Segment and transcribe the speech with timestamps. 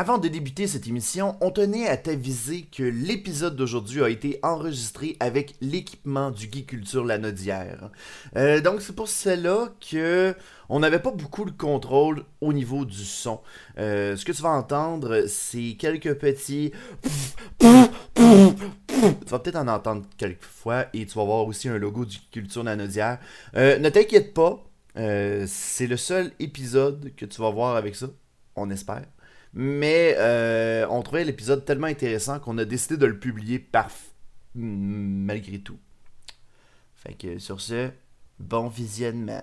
[0.00, 5.16] Avant de débuter cette émission, on tenait à t'aviser que l'épisode d'aujourd'hui a été enregistré
[5.18, 7.90] avec l'équipement du Geek Culture Lanaudière.
[8.36, 10.36] Euh, donc c'est pour cela que
[10.68, 13.40] on n'avait pas beaucoup de contrôle au niveau du son.
[13.80, 16.70] Euh, ce que tu vas entendre, c'est quelques petits...
[17.58, 17.66] Tu
[19.26, 22.30] vas peut-être en entendre quelques fois et tu vas voir aussi un logo du Geek
[22.30, 23.18] Culture Lanaudière.
[23.56, 28.06] Euh, ne t'inquiète pas, c'est le seul épisode que tu vas voir avec ça,
[28.54, 29.02] on espère.
[29.60, 33.90] Mais euh, on trouvait l'épisode tellement intéressant qu'on a décidé de le publier par
[34.54, 35.80] malgré tout.
[36.94, 37.90] Fait que sur ce,
[38.38, 39.42] bon visionnement.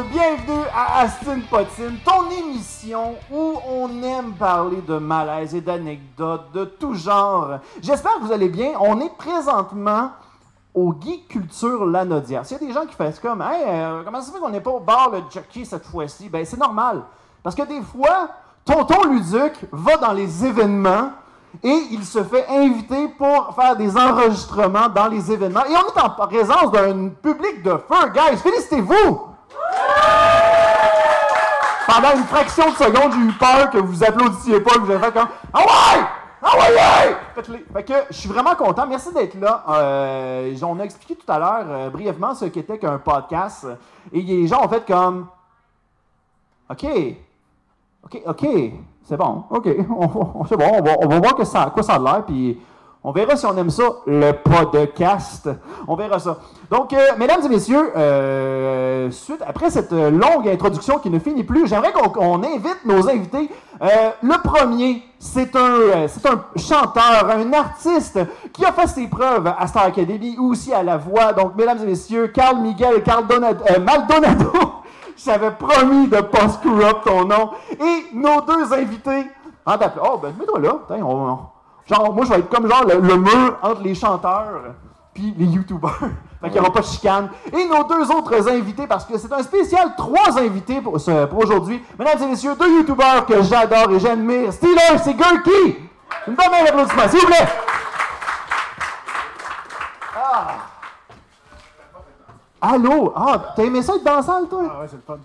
[0.00, 6.64] Bienvenue à Astin Potine, ton émission où on aime parler de malaise et d'anecdotes de
[6.64, 7.58] tout genre.
[7.82, 8.70] J'espère que vous allez bien.
[8.80, 10.12] On est présentement
[10.74, 12.46] au Geek Culture Lanaudière.
[12.46, 14.62] S'il y a des gens qui font comme Hey, euh, comment ça fait qu'on n'est
[14.62, 16.30] pas au bar le jockey cette fois-ci?
[16.30, 17.02] Ben c'est normal.
[17.42, 18.30] Parce que des fois,
[18.64, 21.10] Tonton Luduc va dans les événements
[21.62, 25.66] et il se fait inviter pour faire des enregistrements dans les événements.
[25.66, 28.38] Et on est en présence d'un public de feu, guys.
[28.38, 29.31] Félicitez-vous!
[31.86, 35.04] Pendant une fraction de seconde, j'ai eu peur que vous applaudissiez pas, que vous avez
[35.04, 36.04] fait comme Ah ouais!
[36.42, 36.74] Ah ouais!
[36.74, 37.16] ouais!
[37.72, 38.86] Fait que je suis vraiment content.
[38.86, 39.64] Merci d'être là.
[39.68, 43.66] Euh, on a expliqué tout à l'heure euh, brièvement ce qu'était qu'un podcast.
[44.12, 45.26] Et les gens ont fait comme
[46.70, 46.86] OK.
[48.04, 48.46] OK, OK.
[49.04, 49.64] C'est bon, ok,
[50.48, 52.58] c'est bon, on va, voir que ça, quoi ça a l'air, puis
[53.04, 55.50] on verra si on aime ça, le podcast.
[55.88, 56.38] On verra ça.
[56.70, 61.66] Donc, euh, mesdames et messieurs, euh, suite, après cette longue introduction qui ne finit plus,
[61.66, 63.50] j'aimerais qu'on invite nos invités.
[63.82, 68.20] Euh, le premier, c'est un, c'est un chanteur, un artiste
[68.52, 71.32] qui a fait ses preuves à Star Academy ou aussi à La Voix.
[71.32, 74.52] Donc, mesdames et messieurs, Carl Miguel Carl Donado, Maldonado.
[75.16, 77.50] J'avais promis de pas screw up ton nom.
[77.80, 79.26] Et nos deux invités.
[79.66, 79.74] En
[80.04, 80.78] oh, ben, mets-toi là.
[81.02, 81.38] On,
[81.86, 84.74] genre, moi, je vais être comme genre le, le mur entre les chanteurs
[85.14, 85.98] puis les YouTubers.
[86.40, 87.30] fait qu'il n'y aura pas de chicane.
[87.52, 91.40] Et nos deux autres invités, parce que c'est un spécial trois invités pour, ce, pour
[91.40, 91.82] aujourd'hui.
[91.98, 94.52] Mesdames et messieurs, deux YouTubers que j'adore et j'admire.
[94.52, 95.78] Steeler, c'est Gurky.
[96.26, 97.48] Une bonne main d'applaudissement, s'il vous plaît.
[100.16, 100.46] Ah.
[102.60, 103.12] Allô?
[103.16, 104.62] Ah, t'as aimé ça être dans la salle, toi?
[104.70, 105.18] Ah ouais, c'est le fun.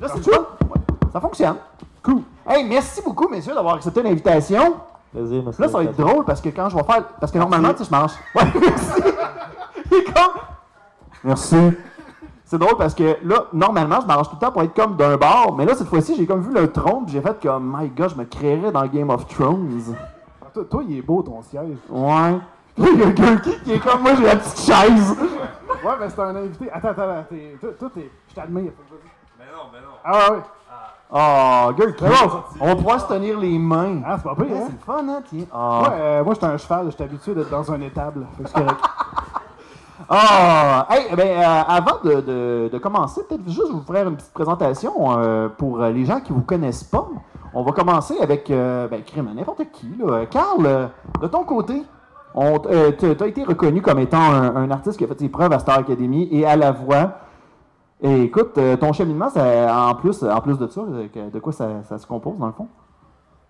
[0.00, 0.40] Là, c'est le fun?
[0.40, 0.80] Ouais.
[1.12, 1.56] Ça fonctionne.
[2.02, 2.22] Cool.
[2.48, 4.76] Hey, merci beaucoup, messieurs, d'avoir accepté l'invitation.
[5.16, 7.04] Là, ça va être drôle parce que quand je vais faire.
[7.20, 8.12] Parce que normalement, tu sais, je mange.
[8.34, 9.02] Ouais, merci.
[9.90, 10.40] Il est comme.
[11.24, 11.56] Merci.
[12.44, 15.16] C'est drôle parce que là, normalement, je m'arrange tout le temps pour être comme d'un
[15.16, 17.88] bar, mais là, cette fois-ci, j'ai comme vu le trône, puis j'ai fait comme, my
[17.88, 19.82] god, je me créerais dans Game of Thrones.
[20.42, 21.76] Ah, toi, toi, il est beau ton siège.
[21.90, 22.08] Ouais.
[22.08, 22.38] Là,
[22.78, 25.16] il y a quelqu'un qui est comme moi, j'ai la petite chaise.
[25.18, 26.70] Ouais, mais c'est un invité.
[26.70, 27.24] Attends, attends, attends.
[27.30, 28.72] t'es- Toi, toi, t'es- je t'admire.
[29.38, 29.94] Mais non, mais non.
[30.04, 30.38] Ah ouais,
[31.10, 32.04] Oh, Gurky.
[32.60, 34.00] On va pouvoir se tenir les mains.
[34.04, 34.64] Ah, c'est pas pire, Ouais, hein?
[34.66, 35.44] c'est le fun, hein, tiens.
[35.52, 35.82] Ah.
[35.82, 38.26] Ouais, euh, moi, j'étais un cheval, j'étais habitué d'être dans un étable.
[38.36, 38.80] Fait que c'est correct.
[40.08, 40.86] Ah!
[40.90, 44.92] Hey, ben, euh, avant de, de- de commencer, peut-être juste vous faire une petite présentation
[45.18, 47.08] euh, pour les gens qui vous connaissent pas.
[47.54, 50.26] On va commencer avec, euh, ben, crime, n'importe qui, là.
[50.26, 50.90] Carl,
[51.22, 51.82] de ton côté,
[52.34, 55.18] on t- euh, t- t'as été reconnu comme étant un, un artiste qui a fait
[55.18, 57.12] ses preuves à Star Academy et à la voix.
[58.02, 61.52] Et écoute, euh, ton cheminement, ça, en, plus, en plus de ça, euh, de quoi
[61.52, 62.68] ça, ça se compose, dans le fond?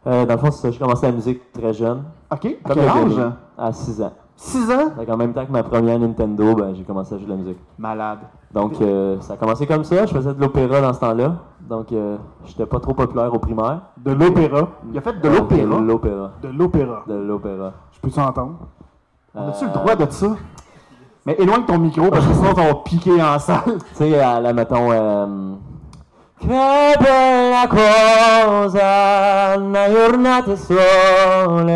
[0.07, 2.47] Euh, dans le fond, c'est ça, j'ai commencé la musique très jeune, OK.
[2.65, 3.33] À Comme quel âge?
[3.59, 4.13] à 6 ans.
[4.37, 4.91] 6 ans?
[4.97, 7.37] Donc, en même temps que ma première Nintendo, ben, j'ai commencé à jouer de la
[7.39, 7.59] musique.
[7.79, 8.19] Malade.
[8.53, 10.07] Donc, euh, ça a commencé comme ça.
[10.07, 11.37] Je faisais de l'opéra dans ce temps-là.
[11.63, 13.81] Donc, euh, j'étais pas trop populaire au primaire.
[13.97, 14.69] De l'opéra?
[14.93, 15.77] Il a fait de l'opéra?
[15.81, 16.33] De l'opéra.
[16.43, 17.03] De l'opéra.
[17.09, 17.73] De l'opéra.
[17.93, 18.59] Je peux-tu entendre?
[19.35, 20.29] On a-tu le droit de ça?
[21.27, 23.61] Mais éloigne ton micro parce que sinon on va piquer en salle.
[23.97, 24.93] Tu sais, à la, mettons...
[24.93, 25.57] Euh,
[26.39, 31.67] che bella cosa, una giornata sole.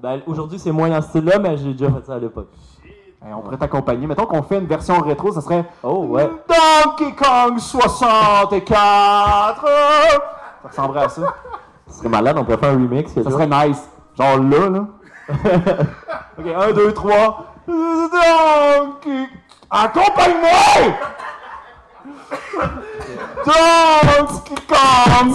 [0.00, 2.48] Ben, aujourd'hui, c'est moins dans ce style-là, mais j'ai déjà fait ça à l'époque.
[3.24, 4.06] Hey, on pourrait t'accompagner.
[4.06, 6.28] Mettons qu'on fait une version rétro, ça serait Oh, ouais.
[6.48, 8.66] Donkey Kong 64!
[9.64, 11.22] Ça ressemblerait à ça.
[11.86, 13.12] Ce serait malade, on pourrait faire un remix.
[13.12, 13.88] Ça serait nice.
[14.18, 14.86] Genre là, là.
[16.38, 17.53] ok, 1, 2, 3.
[17.66, 19.28] Donkey.
[19.70, 20.94] Accompagne-moi!
[23.44, 25.32] Donkey Kong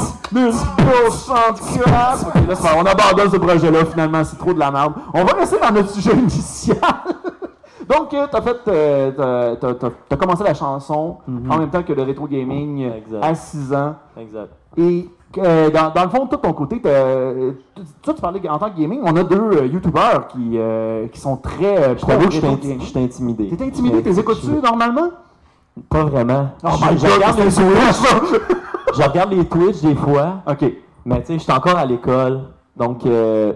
[1.11, 2.27] 64!
[2.27, 4.93] Ok, là, on abandonne ce projet-là, finalement, c'est trop de la merde.
[5.13, 6.77] On va rester dans notre sujet initial.
[7.89, 11.51] Donc, euh, t'as fait, euh, t'as- t'as- t'as- t'as commencé la chanson Mhm.
[11.51, 13.23] en même temps que le rétro gaming Exact.
[13.23, 13.95] à 6 ans.
[14.15, 14.51] Exact.
[14.77, 17.51] Et Euh, dans, dans le fond, de ton côté, euh,
[18.01, 21.19] toi, tu parlais en tant que gaming, on a deux euh, YouTubers qui, euh, qui
[21.19, 23.47] sont très Je je suis intimidé.
[23.55, 25.09] T'es intimidé, t'es écoutes-tu normalement?
[25.87, 26.49] Pas vraiment.
[26.63, 28.11] Oh je, my je God, regarde les Switch,
[28.97, 30.65] je regarde les Twitch des fois, Ok.
[31.05, 32.41] mais tu sais, je suis encore à l'école,
[32.75, 33.53] donc euh,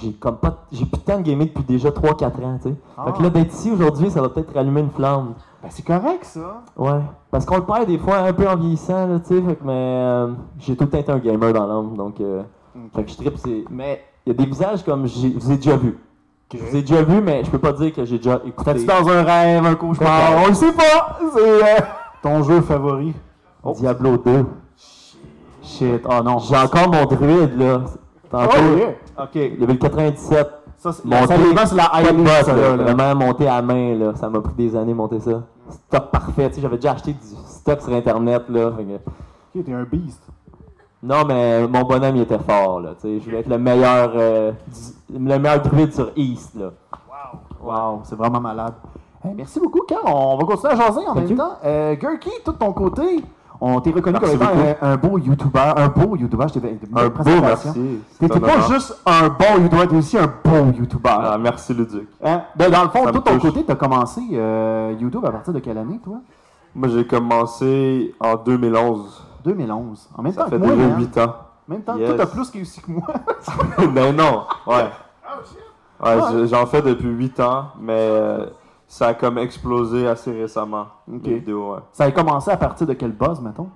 [0.00, 2.74] j'ai comme pas, j'ai plus de temps de gamer depuis déjà 3-4 ans, tu sais.
[2.96, 3.12] Ah.
[3.20, 5.34] Là, d'être ici aujourd'hui, ça va peut-être rallumer une flamme.
[5.62, 6.62] Ben, c'est correct, ça.
[6.76, 7.00] Ouais,
[7.30, 9.64] parce qu'on le perd des fois un peu en vieillissant, là, tu sais, fait que,
[9.64, 12.42] mais euh, j'ai tout le temps été un gamer dans l'âme, donc, euh,
[12.94, 13.64] fait que je tripe, c'est...
[13.70, 15.96] Mais il y a des visages comme j'ai, je vous ai déjà vu.
[16.52, 18.72] Je vous ai déjà vu, mais je peux pas dire que j'ai déjà écouté.
[18.74, 20.28] T'es-tu dans un rêve, un cauchemar?
[20.32, 20.42] Peut-être.
[20.44, 21.18] On le sait pas!
[21.32, 21.40] C'est
[21.80, 21.84] euh,
[22.22, 23.14] ton jeu favori?
[23.76, 24.44] Diablo 2.
[25.62, 26.38] Shit, oh non.
[26.40, 27.82] J'ai encore mon druide, là.
[28.30, 29.24] Tantôt, Oh, yeah.
[29.24, 29.34] Ok.
[29.58, 30.28] level 97.
[30.28, 32.76] Ça, c'est, Monter- ça dépend, c'est la ça, là.
[32.76, 34.12] Vraiment monté à main, là.
[34.16, 35.42] Ça m'a pris des années de monter ça.
[35.70, 38.72] Stock parfait, tu sais, j'avais déjà acheté du stock sur internet, là.
[38.76, 40.20] fait que- Ok, t'es un beast.
[41.02, 42.90] Non, mais mon bonhomme, il était fort, là.
[42.94, 44.52] Tu sais, je voulais être le meilleur, euh,
[45.10, 46.70] du- le meilleur druide sur East, là.
[47.62, 48.74] Wow, c'est vraiment malade.
[49.24, 50.02] Hey, merci beaucoup, Carl.
[50.06, 51.36] On va continuer à jaser en Thank même you.
[51.36, 51.52] temps.
[51.64, 53.22] Euh, Gurky, tout de ton côté,
[53.64, 54.46] on t'est reconnu comme étant
[54.82, 55.72] un, un beau YouTuber.
[55.76, 57.72] Un beau YouTuber, je t'ai fait une Un beau présentation.
[57.76, 58.00] merci.
[58.18, 58.68] T'étais pas honneur.
[58.72, 61.10] juste un bon YouTuber, t'es aussi un beau YouTuber.
[61.10, 62.08] Ah, merci Luduc.
[62.24, 62.42] Hein?
[62.56, 63.42] De- dans le fond, Ça tout ton touche.
[63.42, 66.16] côté, t'as commencé euh, YouTube à partir de quelle année, toi?
[66.74, 69.26] Moi j'ai commencé en 2011.
[69.44, 70.08] 2011.
[70.16, 70.98] En même Ça temps fait que moi, déjà man.
[71.00, 71.34] 8 ans.
[71.68, 72.08] En même temps, Yes.
[72.08, 73.06] toi, t'as plus réussi que moi.
[73.94, 74.90] ben non, ouais.
[76.04, 78.46] Ah, Ouais, je- j'en fais depuis 8 ans, mais euh,
[78.92, 80.86] ça a comme explosé assez récemment.
[81.10, 81.22] Ok.
[81.24, 81.78] Les vidéos, ouais.
[81.92, 83.70] Ça a commencé à partir de quel buzz, mettons?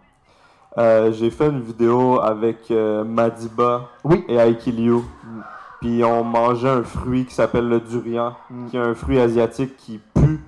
[0.76, 4.26] Euh, j'ai fait une vidéo avec euh, Madiba Oui.
[4.28, 4.98] et Aikiliu.
[5.80, 8.66] Puis on mangeait un fruit qui s'appelle le durian, Mm.
[8.68, 10.38] qui est un fruit asiatique qui pue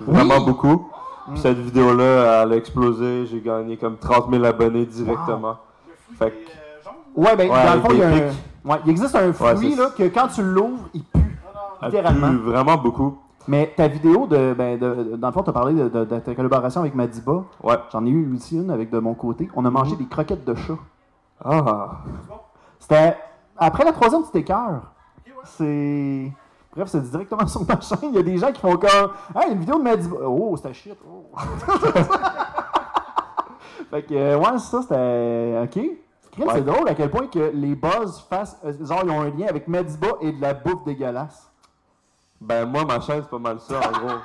[0.00, 0.46] vraiment Oui.
[0.46, 0.88] beaucoup.
[1.28, 1.32] Mm.
[1.32, 3.26] Puis cette vidéo-là, elle a explosé.
[3.26, 5.58] J'ai gagné comme 30 000 abonnés directement.
[6.18, 6.36] Fait que,
[7.20, 9.14] Ouais, ben, Ouais, dans le avec fond, il, y a des un- ouais, il existe
[9.14, 11.20] un fruit, c'est- là, que quand tu l'ouvres, il pue.
[11.82, 12.28] elle Littéralement.
[12.30, 13.18] pue vraiment beaucoup.
[13.48, 16.18] Mais ta vidéo, de, ben, de, dans le fond, tu as parlé de, de- de
[16.18, 17.44] ta collaboration avec Madiba.
[17.62, 17.76] Ouais.
[17.92, 19.48] J'en ai eu aussi une avec de mon côté.
[19.54, 20.74] On a mangé des croquettes de chat.
[21.44, 21.98] Ah,
[22.80, 23.16] C'était.
[23.56, 24.82] Après la troisième, c'était cœur.
[25.44, 26.32] C'est.
[26.74, 28.10] Bref, c'est directement sur ma chaîne.
[28.10, 29.10] Il y a des gens qui font comme.
[29.34, 30.16] Hey, une vidéo de Madiba.
[30.26, 30.98] Oh, c'était shit.
[31.08, 31.24] Oh.
[33.90, 35.60] fait que, ouais, ça, c'était.
[35.62, 35.76] Ok.
[36.38, 36.46] Ouais.
[36.52, 38.58] C'est drôle à quel point que les buzz fassent.
[38.64, 41.50] euh, Genre, ils ont un lien avec Madiba et de la bouffe dégueulasse.
[42.40, 44.18] Ben moi, ma chaîne, c'est pas mal ça, en gros.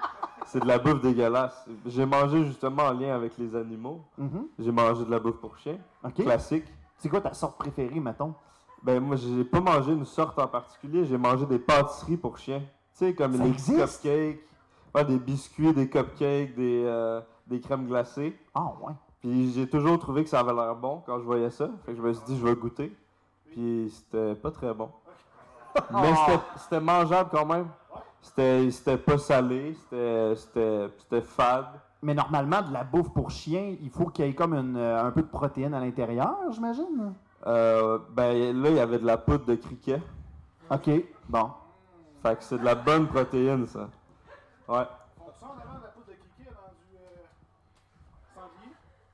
[0.45, 1.65] C'est de la bouffe dégueulasse.
[1.85, 4.01] J'ai mangé justement en lien avec les animaux.
[4.17, 4.47] Mhm.
[4.59, 5.77] J'ai mangé de la bouffe pour chien,
[6.15, 6.65] classique.
[6.97, 8.33] C'est quoi ta sorte préférée, mettons?
[8.83, 12.59] Ben moi, j'ai pas mangé une sorte en particulier, j'ai mangé des pâtisseries pour chiens.
[12.59, 12.65] Tu
[13.05, 13.79] sais, comme Ça des existe?
[14.01, 14.39] cupcakes,
[14.95, 18.37] ouais, des biscuits, des cupcakes, des, euh, des crèmes glacées.
[18.55, 18.93] Ah, ouais.
[19.21, 21.69] Puis j'ai toujours trouvé que ça avait l'air bon quand je voyais ça.
[21.85, 22.95] Fait que je me suis dit, je vais goûter.
[23.51, 24.89] Puis c'était pas très bon.
[25.93, 27.67] Mais c'était- c'était mangeable quand même.
[28.21, 31.65] C'était c'était pas salé, c'était- fade.
[32.03, 35.03] Mais normalement, de la bouffe pour chien, il faut qu'il y ait comme une, euh,
[35.03, 37.13] un peu de protéines à l'intérieur, j'imagine?
[37.47, 40.01] Euh, ben là, il y avait de la poudre de criquet.
[40.69, 40.89] Ok,
[41.27, 41.49] bon.
[42.23, 43.89] Fait que c'est de la bonne protéine, ça.
[44.67, 44.85] Ouais.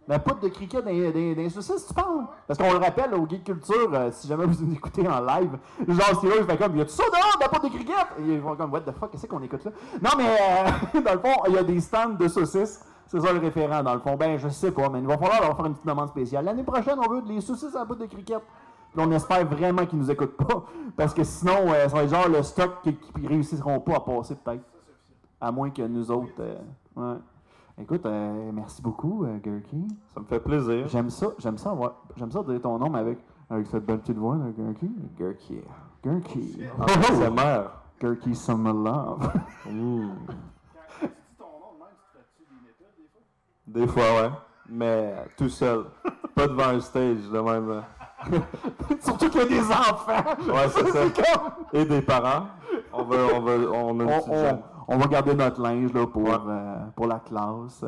[0.08, 2.26] La poudre de cricket les saucisses, tu parles?
[2.48, 5.58] Parce qu'on le rappelle au Geek Culture, euh, si jamais vous nous écoutez en live,
[5.86, 8.08] genre c'est là, il fait comme, y a-tu ça dehors, de la poudre de cricket?
[8.20, 9.72] Et ils vont comme, what the fuck, qu'est-ce qu'on écoute là?
[10.02, 12.86] Non, mais euh, dans le fond, il y a des stands de saucisses.
[13.08, 14.16] C'est ça le référent, dans le fond.
[14.16, 16.46] Ben, je sais pas, mais il va falloir leur faire une petite demande spéciale.
[16.46, 18.42] L'année prochaine, on veut des saucisses à la poudre de cricket.
[18.94, 20.64] Puis on espère vraiment qu'ils nous écoutent pas.
[20.96, 24.00] Parce que sinon, euh, ça va être genre le stock qui, qui réussiront pas à
[24.00, 24.64] passer, peut-être.
[25.40, 26.32] À moins que nous autres.
[26.96, 27.18] ouais.
[27.80, 29.88] Écoute, euh, merci beaucoup, euh, Gurky.
[30.14, 30.88] Ça me fait plaisir.
[30.88, 33.20] J'aime ça, j'aime ça avoir, j'aime ça dire ton nom mais avec,
[33.50, 34.90] avec cette belle petite voix, là, Gurky.
[35.18, 35.62] Gurky.
[36.04, 36.60] Gurky.
[37.20, 37.72] Sa mère.
[38.00, 39.32] Gurky Summer Love.
[39.70, 40.10] Mmh.
[43.68, 44.30] Des fois, ouais.
[44.70, 45.86] Mais tout seul.
[46.34, 47.84] Pas devant un stage, de même.
[49.02, 50.24] Surtout qu'il y a des enfants.
[50.48, 51.00] Ouais, c'est ça.
[51.10, 52.48] Comme- Et des parents.
[52.94, 53.56] On va, on a
[54.04, 54.60] une on, petite jeune.
[54.74, 56.32] on- on va garder notre linge là, pour, Ouais.
[56.48, 57.84] euh, pour la classe.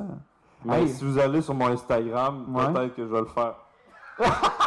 [0.66, 0.90] Mais Hey.
[0.90, 2.74] si vous allez sur mon Instagram, Ouais.
[2.74, 3.56] peut-être que je vais le faire.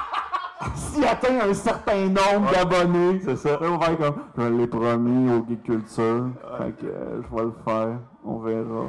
[0.77, 3.59] S'il atteint un certain nombre d'abonnés, C'est ça.
[3.61, 6.27] on va faire comme je l'ai promis au Geek Culture.
[6.59, 7.99] Fait que euh, je vais le faire.
[8.25, 8.85] On verra.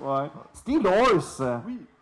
[0.00, 0.30] Ouais.
[0.52, 1.42] Steve Horse,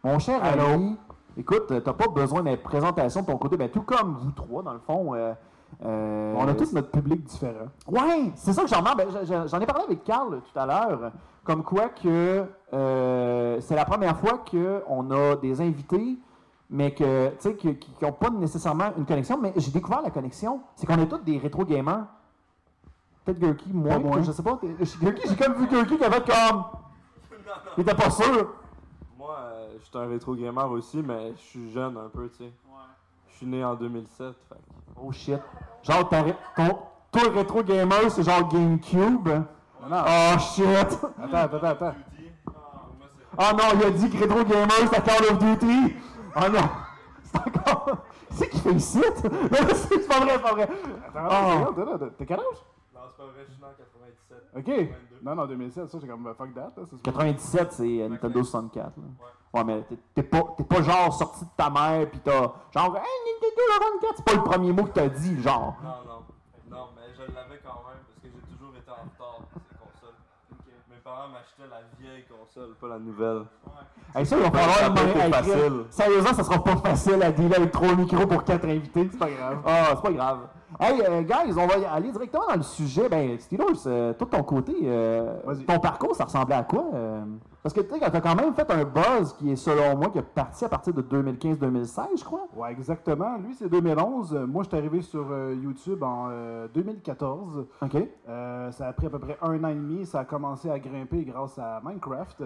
[0.03, 0.97] mon cher ami,
[1.37, 4.73] écoute, t'as pas besoin d'une présentation de ton côté, ben tout comme vous trois, dans
[4.73, 5.15] le fond.
[5.15, 5.33] euh,
[5.85, 7.67] euh, On a tous notre public différent.
[7.89, 9.07] Ouais, c'est ça que j'en ben,
[9.47, 11.13] j'en- ai parlé avec Carl tout à l'heure,
[11.45, 16.19] comme quoi que euh, c'est la première fois qu'on a des invités
[16.69, 19.39] mais que, tu sais, qui n'ont pas nécessairement une connexion.
[19.41, 20.61] Mais j'ai découvert la connexion.
[20.75, 22.07] C'est qu'on est tous des rétro gamers.
[23.25, 24.21] Peut-être Gurky, moi, moi.
[24.23, 24.59] je sais pas.
[25.01, 26.65] Gurky, j'ai comme vu Gurky qui avait comme.
[27.77, 28.53] Il était pas sûr.
[29.17, 32.39] Moi, euh, je suis un rétro gamer aussi, mais je suis jeune un peu, tu
[32.45, 32.53] sais.
[33.37, 35.39] Je suis né en 2007, fait que- Oh shit.
[35.83, 36.79] Genre, ré- ton,
[37.13, 39.29] toi, rétro gamer, c'est genre GameCube?
[39.29, 40.05] Non, non.
[40.07, 40.67] Oh shit.
[41.23, 41.95] Attends, attends, attends.
[43.39, 45.97] Oh non, il a dit que rétro gamer, c'est Call of Duty.
[46.35, 46.69] Oh non.
[47.25, 47.99] C'est encore.
[48.31, 49.25] C'est qui fait le site?
[49.25, 50.63] Non, c'est pas vrai, c'est pas vrai.
[50.63, 51.53] Attends, Ah.
[51.61, 52.09] attends, attends, attends.
[52.19, 52.65] T'es quel âge?
[53.19, 54.53] Non, c'est pas vrai, je suis né en 97.
[54.57, 55.23] Ok.
[55.23, 56.73] Non, non, 2007, ça, j'ai comme fuck that.
[56.77, 58.93] Là, c'est 97, c'est euh, Nintendo 64.
[58.97, 59.03] Là.
[59.55, 62.33] Ouais, mais t'es- t'es pas, t'es pas genre sorti de ta mère pis t'as
[62.75, 63.03] genre Hey
[63.41, 65.77] Nintendo 64, c'est pas le premier mot que t'as dit, genre.
[65.83, 66.77] Non, non.
[66.77, 69.77] Non, mais je l'avais quand même parce que j'ai toujours été en retard sur ces
[69.79, 70.19] consoles.
[70.91, 73.45] Mes parents m'achetaient la vieille console, pas la nouvelle.
[74.15, 75.55] Hey, ça, il va falloir Ça une peut monnaie être à écrire.
[75.55, 75.85] facile.
[75.91, 79.09] Sérieusement, ça sera pas facile à dealer avec trois micros pour quatre invités.
[79.11, 79.63] C'est pas grave.
[79.65, 80.49] Ah, c'est pas grave.
[80.79, 83.09] Hey, euh, guys, on va aller directement dans le sujet.
[83.09, 85.35] Ben, Steelers, euh, de ton côté, euh,
[85.67, 86.85] ton parcours, ça ressemblait à quoi?
[86.93, 87.25] euh?
[87.63, 90.19] Parce que tu sais, t'as quand même fait un buzz qui est, selon moi, qui
[90.19, 92.47] est parti à partir de 2015-2016, je crois.
[92.55, 93.39] Ouais, exactement.
[93.39, 94.35] Lui, c'est 2011.
[94.35, 97.67] Euh, Moi, je suis arrivé sur YouTube en euh, 2014.
[97.83, 97.97] OK.
[98.27, 100.05] Ça a pris à peu près un an et demi.
[100.05, 102.45] Ça a commencé à grimper grâce à Minecraft.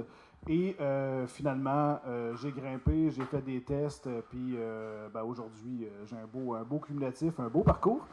[0.49, 4.09] Et euh, finalement, euh, j'ai grimpé, j'ai fait des tests.
[4.31, 8.07] Puis euh, ben, aujourd'hui, j'ai un beau, un beau cumulatif, un beau parcours.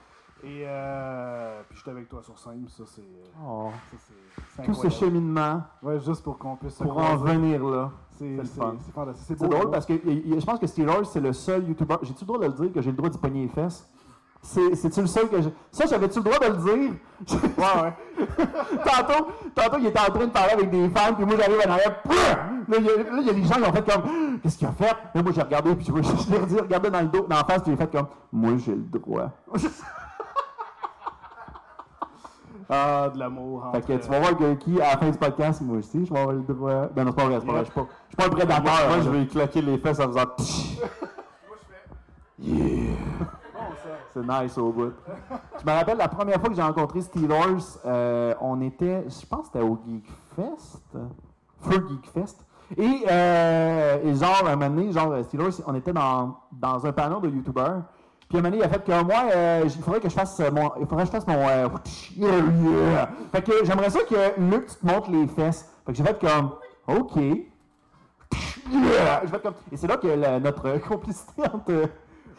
[0.44, 2.66] Et euh, puis je suis avec toi sur scène.
[2.70, 3.02] Ça, c'est
[3.46, 3.70] Oh.
[3.92, 7.64] ça, c'est- c'est Tout ce cheminement Ouais, juste pour qu'on puisse se pour en venir
[7.66, 7.92] là.
[8.18, 9.26] C'est c'est- c'est fantastique.
[9.40, 11.96] C'est beau, drôle parce que y- y- je pense que Steelers, c'est le seul YouTuber.
[12.04, 13.90] J'ai-tu le droit de le dire que j'ai le droit d'y pogner les fesses?
[14.42, 15.52] C'est- C'est-tu le seul que j'ai.
[15.72, 16.92] Ça, j'avais-tu le droit de le dire?
[17.58, 17.94] Ouais, ouais.
[18.86, 21.72] tantôt, tantôt, il était en train de parler avec des fans, puis moi, j'arrive en
[21.72, 22.02] arrière.
[22.68, 22.86] Là, il
[23.26, 24.40] y, a- des gens qui ont fait comme.
[24.44, 24.96] Qu'est-ce qu'il a fait?
[25.16, 27.64] Là, moi, j'ai regardé, puis je, je l'ai regardé dans le dos, dans la face,
[27.64, 28.08] puis j'ai fait comme.
[28.32, 29.32] Moi, j'ai le droit.
[32.70, 33.64] Ah, de l'amour.
[33.72, 36.20] Fait que tu vas voir Gurky, à la fin du podcast, moi aussi, je vais
[36.20, 36.88] avoir le droit.
[36.94, 37.66] Ben non, c'est pas vrai, c'est pas vrai.
[37.66, 38.90] Je suis pas, je suis pas un prédateur.
[38.90, 40.80] Moi, je vais lui claquer les fesses en faisant tch.
[44.14, 44.94] C'est nice au bout.
[45.60, 49.42] Je me rappelle la première fois que j'ai rencontré Steelers, euh, on était, je pense
[49.50, 50.82] que c'était au Geekfest,
[51.62, 52.46] Feu Geekfest.
[52.76, 57.22] Et, euh, et genre, un moment donné, genre, Steelers, on était dans, dans un panel
[57.22, 57.84] de YouTubers.
[58.30, 60.40] Puis un moment donné, il a fait que moi, euh, il faudrait que je fasse
[60.52, 61.70] mon, il faudrait que je fasse mon, euh,
[62.18, 62.30] yeah,
[62.92, 63.10] yeah.
[63.32, 65.72] Fait que j'aimerais ça que Luc, tu te montres les fesses.
[65.86, 66.52] Fait que j'ai fait comme,
[66.88, 67.16] ok.
[68.70, 69.22] Yeah.
[69.28, 71.72] Fait comme, et c'est là que la- notre complicité entre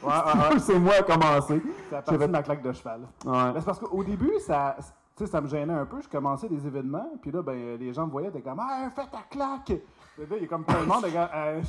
[0.03, 1.61] Ouais, ouais, et moi a commencé.
[1.89, 3.01] C'est à partir de ma claque de cheval.
[3.25, 3.53] Ouais.
[3.57, 4.77] C'est parce qu'au début, ça,
[5.17, 6.01] tu sais, ça me gênait un peu.
[6.01, 9.07] Je commençais des événements, puis là, ben, les gens me voyaient, t'es comme, ah, fais
[9.11, 9.71] ta claque!
[10.19, 11.61] Là, il y a comme plein de monde, gars, euh,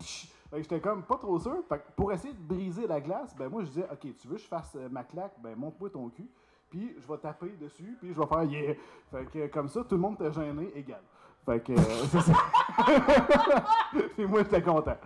[0.00, 0.28] psh.
[0.52, 1.56] Fait que j'étais comme pas trop sûr.
[1.66, 4.34] Fait que pour essayer de briser la glace, ben, moi, je disais, ok, tu veux
[4.34, 6.28] que je fasse euh, ma claque, ben, montre-moi ton cul,
[6.68, 8.74] puis je vais taper dessus, puis je vais faire yeah.
[9.10, 11.00] Fait que comme ça, tout le monde était gêné égal.
[11.46, 11.76] Fait que, euh,
[12.10, 12.34] c'est ça.
[14.14, 14.96] puis moi, j'étais content.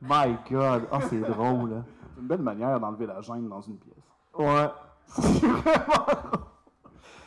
[0.00, 1.72] My God, oh c'est drôle.
[1.72, 1.84] hein.
[2.14, 3.96] C'est une belle manière d'enlever la gêne dans une pièce.
[4.38, 4.68] Ouais.
[5.06, 6.51] C'est vraiment drôle.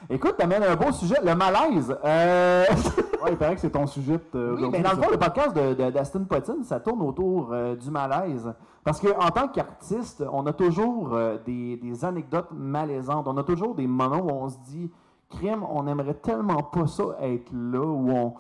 [0.10, 1.96] Écoute, t'amènes un beau sujet, le malaise.
[2.04, 2.66] Euh...
[3.24, 5.74] Ouais, il paraît que c'est ton sujet oui, mais dans le fond, le podcast de,
[5.74, 8.54] de- d'Aston Potine, ça tourne autour euh, du malaise.
[8.84, 13.28] Parce qu'en tant qu'artiste, on a toujours euh, des, des anecdotes malaisantes.
[13.28, 14.92] On a toujours des moments où on se dit,
[15.32, 18.34] crime, on aimerait tellement pas ça être là, où on,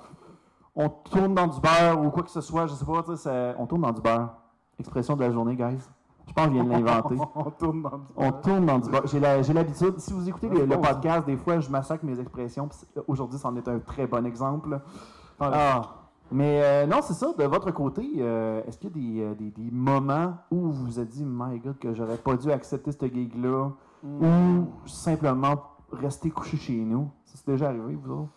[0.75, 3.03] on tourne dans du beurre ou quoi que ce soit, je sais pas,
[3.57, 4.35] on tourne dans du beurre.
[4.77, 5.79] Expression de la journée, guys.
[6.27, 7.15] Je pense que je viens de l'inventer.
[7.35, 8.89] On tourne dans le On tourne dans du.
[9.05, 9.19] J'ai
[9.53, 9.99] l'habitude.
[9.99, 12.67] Si vous écoutez le, podcast, des fois, je massacre mes expressions.
[13.07, 14.79] Aujourd'hui, c'en est un très bon exemple.
[15.39, 15.81] Ah.
[16.31, 17.27] Mais euh, non, c'est ça.
[17.37, 20.85] De votre côté, euh, est-ce qu'il y a des, euh, des- des moments où vous
[20.85, 23.69] vous êtes dit, my God, que j'aurais pas dû accepter ce gig-là,
[24.03, 25.55] ou simplement
[25.91, 27.11] rester couché chez nous?
[27.25, 28.29] Ça c'est déjà arrivé, vous autres?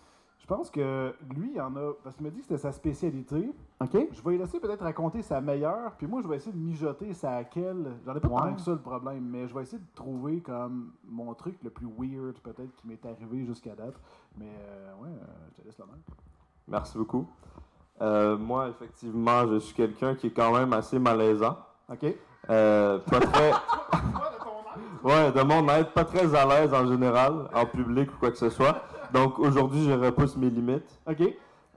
[0.48, 1.92] Je pense que lui, il en a.
[2.02, 3.52] Parce qu'il m'a dit que c'était sa spécialité.
[3.82, 3.90] OK?
[3.92, 7.12] Je vais lui laisser peut-être raconter sa meilleure, puis moi, je vais essayer de mijoter
[7.12, 7.96] sa laquelle.
[8.06, 8.40] J'en ai pas Ouais.
[8.40, 11.68] tant que ça le problème, mais je vais essayer de trouver comme mon truc le
[11.68, 14.00] plus weird, peut-être, qui m'est arrivé jusqu'à date.
[14.38, 15.98] Mais euh, ouais, euh, je te laisse la main.
[16.66, 17.28] Merci beaucoup.
[18.00, 21.58] Euh, moi, effectivement, je suis quelqu'un qui est quand même assez malaisant.
[21.92, 22.06] OK?
[22.48, 23.52] Euh, pas très.
[25.04, 28.38] ouais, de mon aide, pas très à l'aise en général, en public ou quoi que
[28.38, 28.76] ce soit.
[29.12, 31.00] Donc aujourd'hui, je repousse mes limites.
[31.08, 31.22] OK?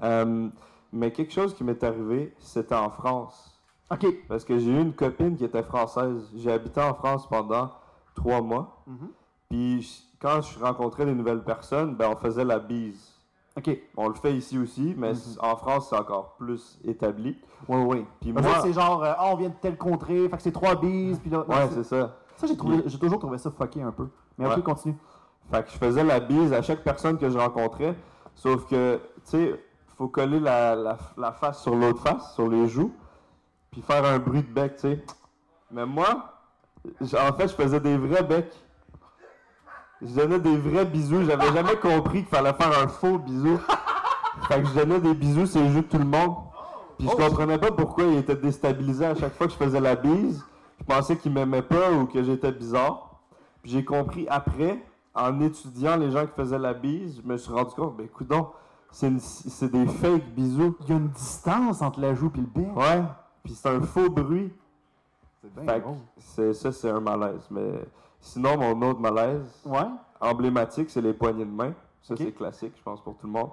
[0.03, 0.49] Euh,
[0.93, 3.59] mais quelque chose qui m'est arrivé, c'était en France.
[3.91, 4.05] OK.
[4.27, 6.29] Parce que j'ai eu une copine qui était française.
[6.35, 7.71] J'ai habité en France pendant
[8.15, 8.83] trois mois.
[8.87, 9.09] Mhm.
[9.49, 13.09] Puis quand je rencontrais des nouvelles personnes, ben on faisait la bise.
[13.57, 13.69] Ok.
[13.97, 17.37] On le fait ici aussi, mais c- en France, c'est encore plus établi.
[17.67, 18.05] Ouais, ouais.
[18.21, 20.75] Puis moi, c'est genre, euh, ah, on vient de telle contrée, fait que c'est trois
[20.75, 21.39] bises, puis là.
[21.49, 22.15] ouais, c'est- ça.
[22.37, 24.07] ça, j'ai trouvé, j'ai toujours trouvé ça fucké un peu.
[24.37, 24.63] Mais ok, Ouais.
[24.63, 24.95] continue.
[25.51, 27.95] Fait que je faisais la bise à chaque personne que je rencontrais.
[28.35, 29.65] Sauf que, tu sais,
[29.97, 32.93] faut coller la, la, la face sur l'autre face, sur les joues,
[33.69, 35.03] puis faire un bruit de bec, tu sais.
[35.69, 36.33] Mais moi,
[36.85, 38.53] en fait, je faisais des vrais becs.
[40.01, 41.23] Je donnais des vrais bisous.
[41.25, 43.59] J'avais jamais compris qu'il fallait faire un faux bisou.
[44.47, 46.35] Fait que je donnais des bisous sur les joues de tout le monde.
[46.97, 49.95] Puis je comprenais pas pourquoi il était déstabilisé à chaque fois que je faisais la
[49.95, 50.43] bise.
[50.79, 53.19] Je pensais qu'il m'aimait pas ou que j'étais bizarre.
[53.61, 57.51] Puis j'ai compris après, en étudiant les gens qui faisaient la bise, je me suis
[57.51, 58.47] rendu compte, ben coudon,
[58.91, 60.75] c'est des fake bisous.
[60.81, 62.75] Il y a une distance entre la joue et le bec.
[62.75, 63.03] Ouais.
[63.43, 64.53] Puis c'est un faux bruit.
[65.41, 65.81] C'est bien
[66.17, 67.47] Fait ça, c'est un malaise.
[67.49, 67.83] Mais
[68.19, 69.87] sinon, mon autre malaise Ouais.
[70.19, 71.73] emblématique, c'est les poignées de main.
[72.01, 73.49] Ça, c'est classique, je pense, pour tout le monde.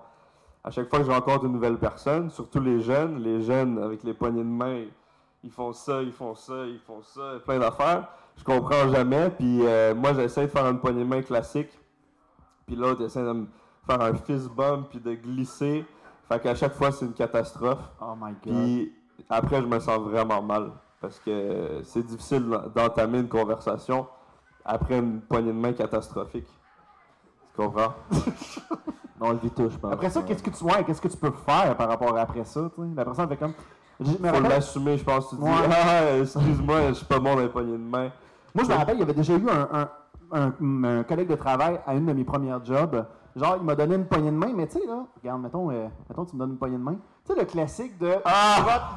[0.65, 4.03] À chaque fois que je rencontre une nouvelle personne, surtout les jeunes, les jeunes avec
[4.03, 4.85] les poignées de main,
[5.43, 8.09] ils font ça, ils font ça, ils font ça, plein d'affaires.
[8.38, 9.30] Je comprends jamais.
[9.30, 11.71] Puis euh, moi, j'essaie de faire une poignée de main classique.
[12.66, 13.47] Puis l'autre essaie de me
[13.87, 15.85] faire un fist bump puis de glisser.
[16.28, 17.78] Fait qu'à chaque fois, c'est une catastrophe.
[18.00, 18.54] Oh my god.
[18.64, 18.92] Puis
[19.28, 20.71] après, je me sens vraiment mal.
[21.00, 24.07] Parce que c'est difficile d'entamer une conversation
[24.64, 26.47] après une poignée de main catastrophique.
[27.50, 27.95] Tu comprends?
[29.21, 29.92] On le vit tous, je pense.
[29.92, 32.45] Après ça, qu'est-ce que tu ouais, qu'est-ce que tu peux faire par rapport à après
[32.45, 32.88] ça, tu sais?
[32.95, 33.52] La personne fait comme.
[34.00, 35.30] Faut rappelle- l'assumer, je pense.
[35.30, 35.50] Tu dis, Ouais.
[35.73, 38.11] ah, excuse-moi, je suis pas bon dans les poignées de main.
[38.59, 39.69] Moi, je me rappelle, il y avait déjà eu un,
[40.33, 43.05] un, un- un collègue de travail à une de mes premières jobs.
[43.37, 45.87] Genre, il m'a donné une poignée de main, mais tu sais, là, regarde, mettons, euh,
[46.09, 46.97] mettons, tu me donnes une poignée de main.
[47.25, 48.15] Tu sais, le classique de.
[48.25, 48.91] Ah!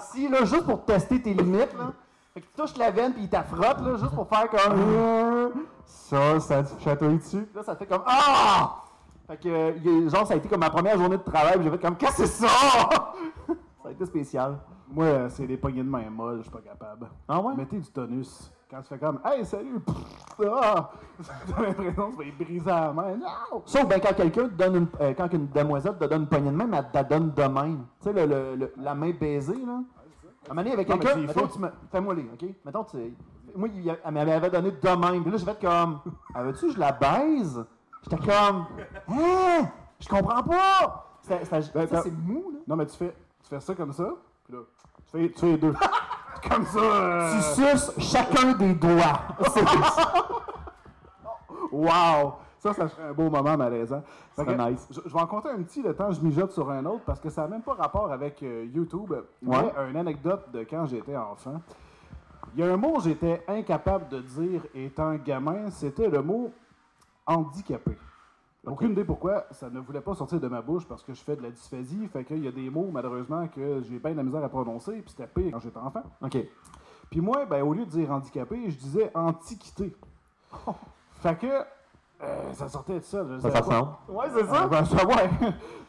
[0.00, 1.92] ici, là, juste pour tester tes limites, là.
[2.32, 5.52] Fait que tu touches la veine, puis il t'affrotte, là, juste pour faire comme.
[5.86, 7.42] Ça, ça chatouille dessus.
[7.42, 8.02] Puis là, ça fait comme.
[8.06, 8.82] Ah!
[9.28, 11.70] Fait que, euh, genre, ça a été comme ma première journée de travail, puis j'ai
[11.70, 11.96] fait comme.
[11.96, 12.48] Qu'est-ce que c'est ça?
[13.82, 14.58] ça a été spécial.
[14.90, 17.06] Moi, euh, c'est des poignées de main molles, je suis pas capable.
[17.28, 17.54] Ah ouais?
[17.54, 18.52] Mettez du tonus.
[18.74, 19.80] Quand tu fais comme Hey, salut!
[20.50, 20.90] Ah!
[21.46, 23.14] T'as l'impression que tu vas y briser la main.
[23.16, 23.62] Non!
[23.64, 26.50] Sauf ben, quand quelqu'un te donne une, euh, quand une demoiselle te donne une poignée
[26.50, 27.86] de main, mais elle te la donne de même.
[28.00, 29.74] Tu sais, le, le- le- la main baisée, là.
[30.48, 31.52] À un moment donné, avec quelqu'un, c'est mettons, fait.
[31.52, 32.54] tu me, fais-moi les, OK?
[32.64, 32.96] Mettons, tu,
[33.54, 35.22] moi, il elle m'avait donné de même.
[35.22, 36.00] Puis là, j'ai fait comme,
[36.34, 37.64] ah, veux-tu, je la baise?
[38.02, 38.66] J'étais comme,
[39.08, 39.68] hein?
[40.00, 41.10] Je comprends pas!
[41.28, 42.58] Ben, ça, t'as- c'est mou, là.
[42.66, 44.08] Non, mais tu fais, tu fais ça comme ça,
[44.44, 44.62] puis là,
[45.06, 45.74] tu fais, tu fais les deux.
[46.48, 46.78] comme ça!
[46.78, 49.20] euh, Tu suces chacun des doigts.
[49.52, 49.64] C'est
[51.72, 52.34] Wow!
[52.58, 54.02] Ça, ça serait un beau moment malaisant.
[54.36, 54.88] Que, nice.
[54.90, 57.20] Je, je vais en compter un petit, le temps je mijote sur un autre, parce
[57.20, 59.12] que ça n'a même pas rapport avec euh, YouTube.
[59.42, 59.72] Mais Ouais.
[59.90, 61.60] une anecdote de quand j'étais enfant.
[62.56, 66.52] Il y a un mot que j'étais incapable de dire étant gamin, c'était le mot
[67.26, 67.98] handicapé.
[68.66, 71.36] Aucune idée pourquoi ça ne voulait pas sortir de ma bouche parce que je fais
[71.36, 72.06] de la dysphasie.
[72.08, 74.92] Fait qu'il y a des mots, malheureusement, que j'ai bien de la misère à prononcer,
[75.02, 76.02] puis c'était pire quand j'étais enfant.
[76.22, 76.38] OK.
[77.10, 79.94] Puis moi, ben, au lieu de dire handicapé, je disais antiquité.
[81.20, 81.64] Fait que
[82.22, 83.24] euh, ça sortait de ça.
[83.28, 83.88] je Ça, ça ressemble.
[84.08, 85.30] Ouais, c'est Ah, ben, ça, ouais.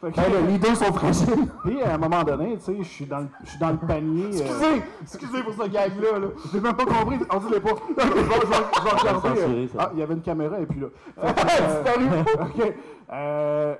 [0.00, 1.46] Fait que- les deux sont fragiles.
[1.64, 3.78] Puis à un moment donné, tu sais, je suis dans le, je suis dans le
[3.78, 4.24] panier.
[4.26, 6.26] euh, Excusez, excusez pour ce gag-là, là.
[6.52, 7.18] J'ai même pas compris.
[7.30, 7.70] On dit les pas.
[7.88, 9.40] Je vais, regarder.
[9.40, 9.78] euh, ça.
[9.80, 10.88] Ah, il y avait une caméra et puis là.
[12.40, 12.74] Ok.
[13.12, 13.76] Euh,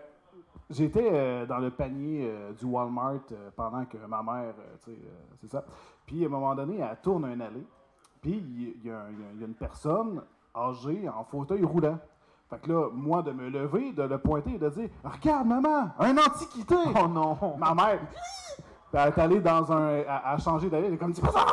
[0.69, 2.29] J'étais dans le panier
[2.59, 3.21] du Walmart
[3.55, 4.53] pendant que ma mère,
[4.85, 4.99] tu sais,
[5.41, 5.65] c'est ça.
[6.05, 7.65] Puis à un moment donné, elle tourne un allée.
[8.21, 10.23] Puis y, y il y a une personne
[10.57, 11.99] âgée en fauteuil roulant.
[12.49, 15.91] Fait que là, moi, de me lever, de le pointer et de dire Regarde, maman,
[15.99, 17.37] un antiquité Oh non.
[17.59, 18.19] Ma mère, puis
[18.93, 20.03] elle est allée dans un.
[20.07, 21.45] A changé d'aller, elle est comme Dis pas ça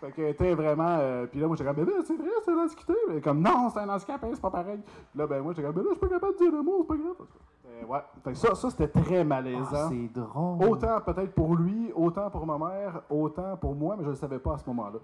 [0.00, 0.96] Fait qu'elle était vraiment.
[1.00, 2.94] euh, puis là, moi, j'étais comme, ben là, c'est vrai, c'est un antiquité.
[3.10, 4.80] Elle est comme, non, c'est un handicapé, c'est pas pareil.
[4.84, 6.62] Puis là, ben moi, j'étais comme, ben là, je suis pas capable de dire le
[6.62, 7.26] mot, c'est pas grave.
[7.66, 8.00] Euh, ouais.
[8.24, 9.66] Fait que ça, ça c'était très malaisant.
[9.72, 10.64] Ah, c'est drôle.
[10.66, 14.38] autant peut-être pour lui, autant pour ma mère, autant pour moi, mais je le savais
[14.38, 14.98] pas à ce moment-là.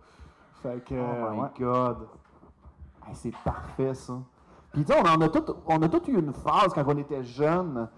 [0.63, 0.95] Fait que.
[0.95, 1.49] Oh my ouais.
[1.61, 2.09] god.
[3.07, 4.15] Hey, c'est parfait ça.
[4.75, 6.99] Puis tu sais, on en a tout, on a tout eu une phase quand on
[6.99, 7.89] était jeune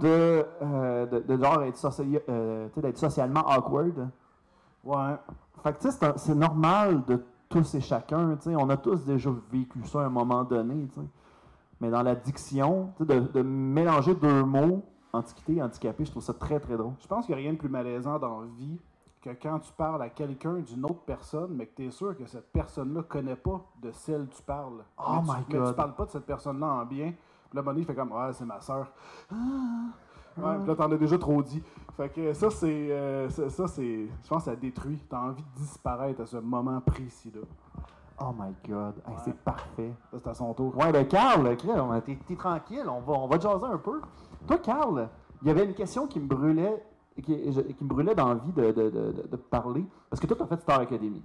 [0.00, 4.08] de, euh, de, de genre être, socia- euh, d'être socialement awkward.
[4.84, 5.14] Ouais.
[5.62, 8.36] Fait que tu sais, c'est normal de tous et chacun.
[8.36, 8.56] tu sais.
[8.56, 10.86] On a tous déjà vécu ça à un moment donné.
[10.88, 11.06] tu sais.
[11.80, 16.10] Mais dans la diction, tu sais, de, de mélanger deux mots, antiquité et handicapé, je
[16.10, 16.92] trouve ça très très drôle.
[17.00, 18.78] Je pense qu'il n'y a rien de plus malaisant dans la vie
[19.24, 22.26] que quand tu parles à quelqu'un d'une autre personne, mais que tu es sûr que
[22.26, 24.84] cette personne-là connaît pas de celle que tu parles.
[24.98, 25.68] Oh mais my tu, Mais God.
[25.68, 27.12] tu parles pas de cette personne-là en bien.
[27.48, 28.86] Puis là, Bonnie fait comme Ouais, c'est ma soeur.
[30.36, 31.62] Ouais, puis là, t'en as déjà trop dit.
[31.96, 32.90] Fait que ça, c'est.
[32.90, 34.06] euh, ça, ça, c'est.
[34.22, 34.98] Je pense que ça détruit.
[35.08, 37.40] T'as envie de disparaître à ce moment précis-là.
[38.20, 39.92] Oh my god, Hey, c'est parfait.
[40.10, 40.76] Ça, c'est à son tour.
[40.76, 44.00] Ouais, ben Carl, t'es tranquille, on va, on va jaser un peu.
[44.46, 45.08] Toi, Carl,
[45.42, 46.84] il y avait une question qui me brûlait,
[47.22, 49.84] qui, je- qui me brûlait d'envie de, de, de, de- de parler.
[50.10, 51.22] Parce que toi, tu as fait Star Academy.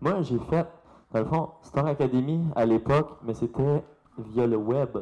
[0.00, 0.66] Moi, j'ai fait,
[1.12, 3.84] dans le fond, Star Academy à l'époque, mais c'était
[4.18, 4.98] via le web.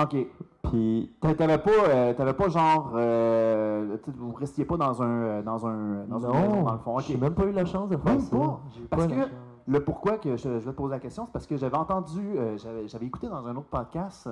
[0.00, 0.16] OK.
[0.62, 5.42] Puis, T'a- T'avais pas, euh, t'avais pas genre, euh, vous restiez pas dans un, euh,
[5.42, 6.96] dans un, dans une maison, dans le fond.
[6.98, 7.04] OK.
[7.06, 8.36] j'ai même pas eu la chance de faire Même ça.
[8.36, 8.60] pas?
[8.90, 9.28] Parce pas que.
[9.68, 12.20] Le pourquoi que je, je vais te poser la question, c'est parce que j'avais entendu,
[12.36, 14.28] euh, j'avais, j'avais écouté dans un autre podcast,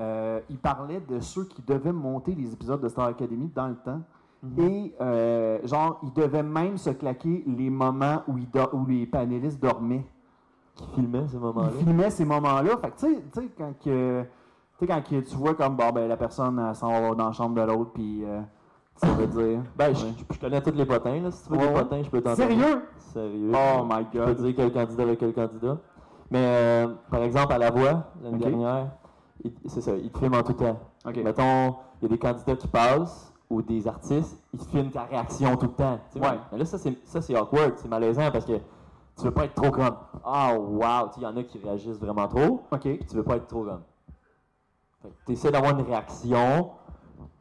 [0.00, 3.74] euh, il parlait de ceux qui devaient monter les épisodes de Star Academy dans le
[3.76, 4.00] temps.
[4.42, 4.60] Mhm.
[4.64, 8.36] Et euh, genre, ils devaient même se claquer les moments où,
[8.86, 10.06] les panélistes dormaient.
[10.76, 11.70] qui filmait ces moments-là.
[11.80, 12.76] Ils filmaient ces moments-là.
[12.80, 14.24] Fait que tu sais- tu sais, quand, que,
[14.86, 17.62] quand que tu vois comme bon, ben, la personne s'en va dans la chambre de
[17.68, 18.40] l'autre, puis euh,
[18.94, 19.60] ça veut dire.
[19.76, 20.12] Ben, je, Ouais.
[20.30, 21.32] je connais tous les potins, là.
[21.32, 22.36] Si tu veux Ouais, des potins, je peux t'en.
[22.36, 22.82] Sérieux?
[22.96, 23.52] Sérieux.
[23.52, 24.36] Oh my Je peux god.
[24.44, 25.78] dire quel candidat avec quel candidat.
[26.30, 28.90] Mais, euh, par exemple, à la voix, l'année dernière,
[29.42, 30.78] il- c'est ça, ils te filment en tout temps.
[31.04, 31.16] Ok.
[31.24, 35.56] Mettons, il y a des candidats qui passent ou des artistes, ils filment ta réaction
[35.56, 35.98] tout le temps.
[36.16, 36.38] Ouais.
[36.52, 38.58] Mais là, ça, c'est ça, c'est awkward, c'est malaisant parce que
[39.16, 41.08] tu veux pas être trop comme Ah, wow!
[41.08, 42.80] Tu sais, Il y en a qui réagissent vraiment trop, OK.
[42.80, 43.82] puis tu veux pas être trop comme.
[45.26, 46.70] Tu essaies d'avoir une réaction,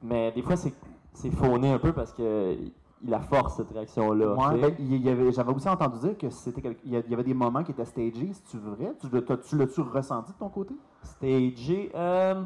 [0.02, 0.74] mais des fois, c'est
[1.13, 2.72] c'est fauné un peu parce que il
[3.10, 4.34] la force cette réaction-là.
[4.34, 7.24] Ouais, ben, il y avait, j'avais aussi entendu dire que c'était il y a- avait
[7.24, 8.93] des moments qui étaient stagés, si tu vrai?
[9.00, 9.08] Tu,
[9.48, 10.76] tu l'as-tu ressenti de ton côté?
[11.04, 12.43] Stagé, euh,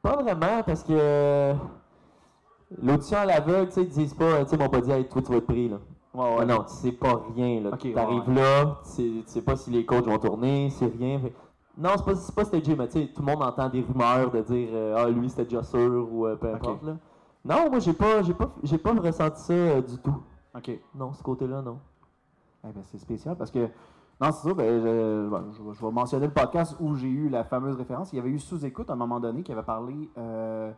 [0.00, 1.52] pas vraiment parce que
[2.82, 5.22] l'audition à l'aveugle, tu sais, ils disent pas, tu sais, m'ont pas dit, hey, toi,
[5.22, 5.78] tu vas être pris, là.
[6.14, 7.70] Ouais, non, tu sais pas rien, là.
[7.74, 8.34] Ok, ouais, T'arrives ouais.
[8.34, 11.20] là, tu sais, tu sais pas si les coachs vont tourner, c'est rien.
[11.20, 11.32] Fait-
[11.76, 14.30] Non, c'est pas, c'est pas stagé, mais tu sais, tout le monde entend des rumeurs
[14.30, 16.96] de dire, euh, ah, lui, c'était déjà sûr, ou euh, peu importe, là.
[17.44, 20.16] Non, moi, j'ai pas, j'ai pas, j'ai pas ressenti ça euh, du tout.
[20.56, 20.70] OK.
[20.94, 21.78] Non, ce côté-là, non.
[22.64, 23.68] Eh ben, c'est spécial parce que.
[24.20, 24.54] Non, c'est ça.
[24.54, 24.88] Ben, je,
[25.56, 28.12] je vais- je vais mentionner le podcast où j'ai eu la fameuse référence.
[28.12, 30.10] Il y avait eu sous-écoute à un moment donné qui avait parlé.
[30.18, 30.72] euh,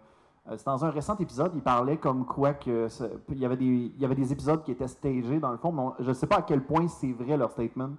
[0.56, 2.88] c'est dans un récent épisode, il parlait comme quoi que
[3.30, 5.72] il y avait des il y avait des épisodes qui étaient stagés dans le fond,
[5.72, 7.90] mais on- je ne sais pas à quel point c'est vrai leur statement.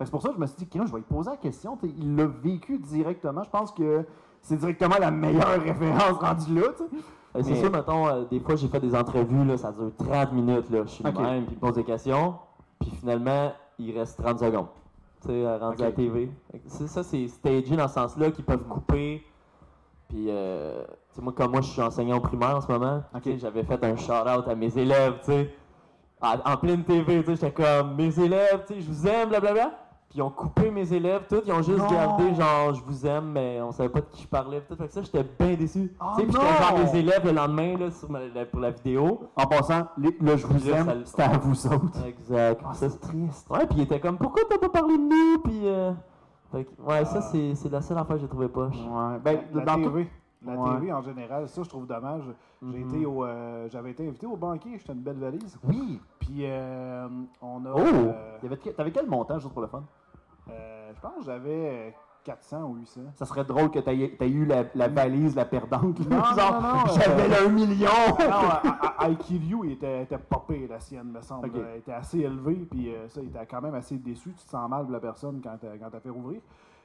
[0.00, 1.76] C'est pour ça que je me suis dit, je vais lui poser la question.
[1.76, 3.42] T'sais, il l'a vécu directement.
[3.42, 4.04] Je pense que
[4.42, 6.68] c'est directement la meilleure référence rendue là.
[7.36, 9.90] Euh, C'est Mais- sûr, mettons, euh, des fois, j'ai fait des entrevues, là, ça dure
[9.98, 10.82] 30 minutes, là.
[10.84, 11.18] Je suis le Ok.
[11.20, 12.36] même, puis pose des questions,
[12.80, 14.68] puis finalement, il reste 30 secondes.
[15.20, 16.30] Tu sais, euh, rendu à la TV.
[16.68, 19.22] Ça, c'est stagé dans ce sens-là, qu'ils peuvent couper.
[20.08, 23.02] Puis, euh, tu sais, moi, comme moi, je suis enseignant au primaire en ce moment,
[23.38, 25.50] j'avais fait un shout-out à mes élèves, tu sais,
[26.20, 29.70] en pleine TV, tu sais, j'étais comme, mes élèves, tu sais, je vous aime, blablabla.
[30.08, 31.86] Puis ils ont coupé mes élèves, tout, ils ont juste Non.
[31.90, 34.74] gardé genre je vous aime, mais on savait pas de qui je parlais, tout.
[34.74, 35.94] Fait que ça, j'étais bien déçu.
[36.00, 38.58] Oh tu sais, puis j'étais genre mes élèves le lendemain là, sur ma- la- pour
[38.60, 39.28] la vidéo.
[39.36, 42.06] En passant, les- le je vous Là, aime, c'était à vous autres.
[42.06, 42.62] Exact.
[42.66, 43.50] Ah, Ça, c'est triste.
[43.50, 45.92] ouais, puis il était comme pourquoi t'as pas parlé de nous, puis euh...
[46.54, 48.76] ouais, ça c'est c'est la seule affaire que j'ai trouvé poche.
[48.76, 49.18] Ouais.
[49.22, 50.08] Ben, la dans tout- TV.
[50.46, 50.70] La Ouais.
[50.74, 52.22] TV en général, ça je trouve dommage.
[52.62, 52.88] J'ai Mhm.
[52.94, 55.58] été au, euh, j'avais été invité au banquier, j'étais une belle valise.
[55.64, 56.00] Oui.
[56.20, 57.08] Puis euh,
[57.42, 57.72] on a.
[57.72, 57.78] Oh!
[57.80, 58.38] euh,
[58.76, 59.82] T'avais quel montant, juste pour le fun?
[60.50, 61.94] euh, je pense que j'avais
[62.28, 63.00] 400 ou 800.
[63.14, 65.98] Ça serait drôle que t'aies aies eu la, la valise, la perdante.
[66.10, 67.88] Non, non, non, j'avais euh, 1 million!
[68.20, 71.48] non, IQ il était, était pas pire, la sienne, me semble.
[71.48, 71.54] Ok.
[71.56, 74.34] Elle était assez élevée, puis euh, ça, il était quand même assez déçu.
[74.34, 76.40] Tu te sens mal de la personne quand t'as fait rouvrir.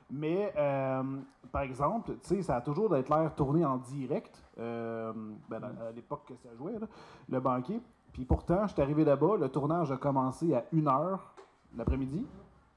[0.09, 1.03] Mais, euh,
[1.51, 5.11] par exemple, tu sais, ça a toujours d'être l'air tourné en direct, euh,
[5.49, 6.87] ben, à l'époque que ça jouait, là,
[7.29, 7.81] le banquier.
[8.13, 11.19] Puis pourtant, je suis arrivé là-bas, le tournage a commencé à 1h
[11.75, 12.25] l'après-midi,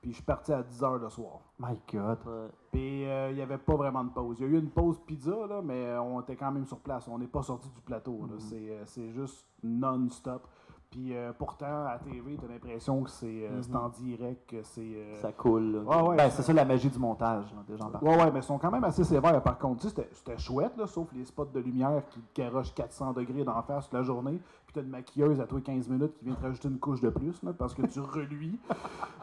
[0.07, 1.41] puis je suis parti à 10h le soir.
[1.59, 2.19] My God.
[2.27, 2.49] Ouais.
[2.71, 4.37] Puis euh, il n'y avait pas vraiment de pause.
[4.39, 7.09] Il y a eu une pause pizza, là, mais on était quand même sur place.
[7.09, 8.21] On n'est pas sorti du plateau.
[8.39, 10.47] C'est, euh, c'est juste non-stop.
[10.89, 14.63] Puis euh, pourtant, à TV, tu as l'impression que c'est, euh, c'est en direct, que
[14.63, 14.81] c'est.
[14.81, 15.83] euh, Ça coule.
[15.85, 18.05] Ouais, ouais, Ben, c'est ça la magie du montage, là, des gens parlent.
[18.07, 19.83] Ouais, ouais, mais ils sont quand même assez sévères par contre.
[19.83, 23.87] C'était, c'était chouette, là, sauf les spots de lumière qui garochent 400 degrés d'en face
[23.87, 24.41] toute la journée.
[24.77, 27.53] Une maquilleuse à toi 15 minutes qui vient te rajouter une couche de plus là,
[27.53, 28.59] parce que tu reluis.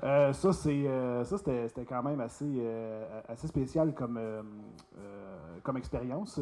[0.03, 4.41] Euh, ça, c'est, euh, ça c'était, c'était quand même assez, euh, assez spécial comme, euh,
[4.97, 6.39] euh, comme expérience.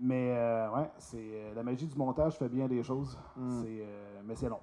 [0.00, 3.18] Mais euh, ouais, c'est, euh, la magie du montage fait bien des choses.
[3.36, 3.50] Mm.
[3.62, 4.58] C'est, euh, mais c'est long.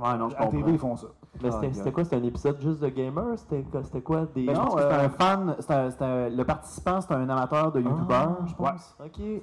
[0.00, 1.08] Ouais, non, je à TV, ils font ça.
[1.42, 2.04] Mais Ah, c'était quoi?
[2.04, 3.36] C'était un épisode juste de gamer?
[3.36, 4.26] C'était quoi- c'était quoi?
[4.34, 4.46] Des.
[4.46, 7.80] Ben, Non, euh, un fan, c'était un- c'était un- le participant, c'était un amateur de
[7.80, 8.96] youtubeur, Ah, je pense.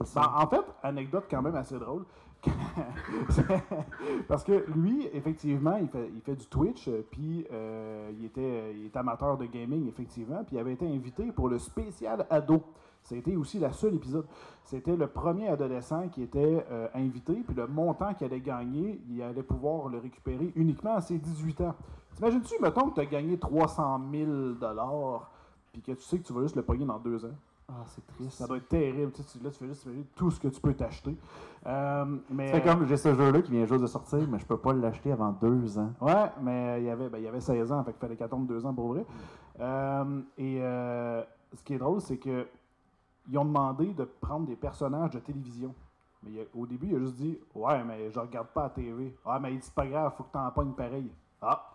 [0.06, 0.22] Ça.
[0.22, 2.06] Ben, en fait, anecdote quand même assez drôle.
[4.28, 8.96] Parce que lui, effectivement, il fait, du Twitch, euh, puis euh, il, était, il est
[8.98, 12.64] amateur de gaming, effectivement, puis il avait été invité pour le spécial ado.
[13.04, 14.26] C'était aussi la seule épisode.
[14.64, 19.22] C'était le premier adolescent qui était euh, invité, puis le montant qu'il allait gagner, il
[19.22, 21.76] allait pouvoir le récupérer uniquement à ses 18 ans.
[22.16, 24.32] T'imagines-tu, mettons que tu as gagné 300 000
[25.72, 27.36] puis que tu sais que tu vas juste le pogner dans deux ans?
[27.68, 28.38] Ah, c'est triste.
[28.38, 29.12] Ça doit être terrible.
[29.12, 31.18] Tu sais, là, tu fais juste tout ce que tu peux t'acheter.
[31.66, 34.58] Euh, mais, C'est comme, j'ai ce jeu-là qui vient juste de sortir, mais je peux
[34.58, 35.92] pas l'acheter avant deux ans.
[36.00, 38.46] Ouais, mais il y avait, ben, il y avait 16 ans, fait qu'il fallait qu'attendre
[38.46, 39.06] deux ans pour vrai.
[39.60, 41.24] Euh, et euh,
[41.54, 42.46] ce qui est drôle, c'est que
[43.28, 45.74] ils ont demandé de prendre des personnages de télévision.
[46.22, 49.16] Mais a- au début, il a juste dit Ouais, mais je regarde pas la TV.
[49.26, 51.12] Ah, mais il dit C'est pas grave, faut que t'en pognes pareil.
[51.42, 51.66] Ah,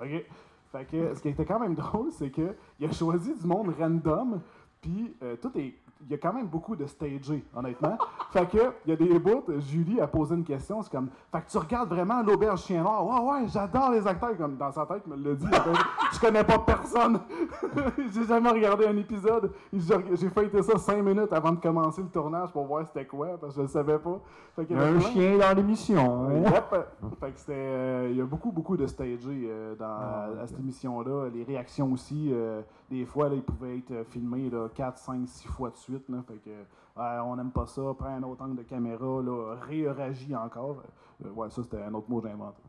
[0.00, 0.24] ok.
[0.70, 3.74] Fait que ce qui était quand même drôle, c'est que il a choisi du monde
[3.76, 4.40] random,
[4.82, 5.74] puis euh, tout est.
[6.02, 7.98] Il y a quand même beaucoup de stagé, honnêtement.
[8.32, 11.40] fait que, il y a des bouts, Julie a posé une question, c'est comme, fait
[11.42, 13.04] que tu regardes vraiment l'auberge chien noir.
[13.06, 15.46] Ouais, ouais, j'adore les acteurs, comme dans sa tête, il me l'a dit.
[15.46, 15.64] il a
[16.12, 17.20] je connais pas personne.
[18.12, 19.52] j'ai jamais regardé un épisode.
[19.72, 23.52] J'ai feuilleté ça cinq minutes avant de commencer le tournage pour voir c'était quoi, parce
[23.54, 24.20] que je le savais pas.
[24.56, 26.26] Fait qu'il y avait Un plein- chien dans l'émission.
[26.26, 26.74] Ouais, yep.
[27.20, 27.52] Fait que c'était.
[27.54, 31.28] euh, Il y a beaucoup, beaucoup de stagé euh, dans, Ah, à cette émission-là.
[31.32, 35.28] Les réactions aussi, euh, des fois, là, ils pouvaient être euh, filmés là, 4, 5,
[35.28, 36.08] 6 fois de suite.
[36.08, 39.54] Là, fait que, ouais, on n'aime pas ça, prends un autre angle de caméra, là,
[39.66, 40.76] réagis encore.
[41.24, 42.62] Euh, ouais, ça, c'était un autre mot que j'ai inventé.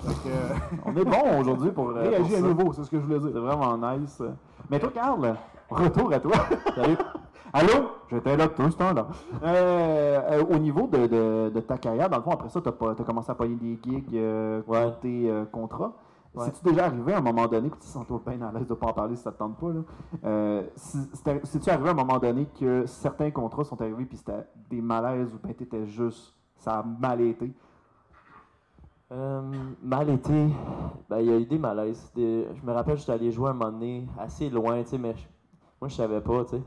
[0.00, 2.98] Fait que, euh, On est bon aujourd'hui pour, euh, réagis à nouveau, c'est ce que
[2.98, 3.40] je voulais C'est dire.
[3.40, 4.20] vraiment nice.
[4.70, 5.36] Mais toi, Carl,
[5.70, 6.32] retour à toi.
[6.74, 6.96] Salut.
[7.52, 7.90] Allô?
[8.10, 9.06] J'étais là tout ce temps-là.
[9.44, 12.68] Euh, euh, au niveau de, de- de ta carrière, dans le fond, après ça, tu
[12.68, 14.92] as, commencé à payer des gigs, euh, Ouais.
[15.00, 15.92] tes euh, contrats.
[16.34, 16.46] Ouais.
[16.46, 18.88] C'est-tu déjà arrivé à un moment donné, puis tu sens-toi bien à l'aise de pas
[18.88, 19.80] en parler si ça te tente pas, là.
[20.24, 24.80] Euh, C'est-tu arrivé à un moment donné que certains contrats sont arrivés, puis c'était des
[24.80, 27.52] malaises, ou ben t'étais juste, ça a mal été?
[29.12, 29.42] Euh,
[29.82, 30.48] mal été,
[31.08, 32.10] ben, il y a eu des malaises.
[32.16, 35.14] Des- je me rappelle, j'étais allé jouer un moment donné, assez loin, tu sais, mais
[35.14, 35.26] je-
[35.80, 36.62] moi, je savais pas, tu sais,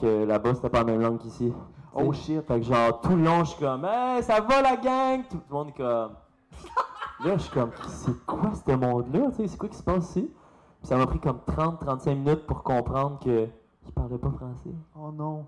[0.00, 1.52] que là-bas, c'était pas la même langue qu'ici.
[1.94, 2.40] Oh shit!
[2.46, 5.22] Fait que genre, tout le long, je suis comme, hey, ça va la gang?
[5.28, 6.12] Tout le monde est comme.
[7.20, 9.30] Là, je suis comme, c'est quoi ce monde-là?
[9.32, 10.30] C'est quoi qui se passe ici?
[10.80, 13.46] Puis ça m'a pris comme 30-35 minutes pour comprendre que
[13.86, 14.74] je parlais pas français.
[14.94, 15.46] Oh non.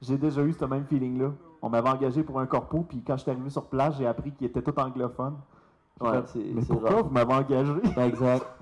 [0.00, 1.32] J'ai déjà eu ce même feeling-là.
[1.60, 4.32] On m'avait engagé pour un corpo, puis quand je suis arrivé sur place, j'ai appris
[4.32, 5.34] qu'il était tout anglophone.
[6.00, 7.72] Ouais, fait, c'est- mais pourquoi vous m'avez engagé?
[7.94, 8.46] Ben, exact.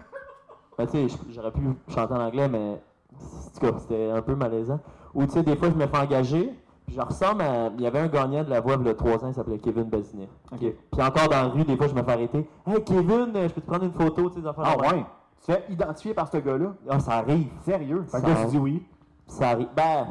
[0.78, 2.82] Ben, tu sais, j'aurais pu chanter en anglais, mais
[3.18, 4.78] c'était un peu malaisant.
[5.14, 6.52] Ou, tu sais, des fois, je me fais engager,
[6.88, 7.70] je ressemble à.
[7.76, 10.28] Il y avait un gagnant de la voix, a 3 ans, il s'appelait Kevin Bazinet.
[10.52, 10.60] Ok.
[10.60, 12.48] Puis encore dans la rue, des fois, je me fais arrêter.
[12.66, 15.04] Hey, Kevin, euh, je peux te prendre une photo, tu sais, affaires Ah ouais?
[15.40, 16.74] Tu te fais identifier par ce gars-là?
[16.88, 17.48] Ah, ça arrive.
[17.64, 18.04] Sérieux?
[18.10, 18.86] Fait que là, tu dis oui.
[19.26, 19.68] Ça arrive.
[19.74, 20.06] Ben.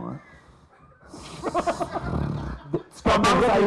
[2.96, 3.60] Tu commences à!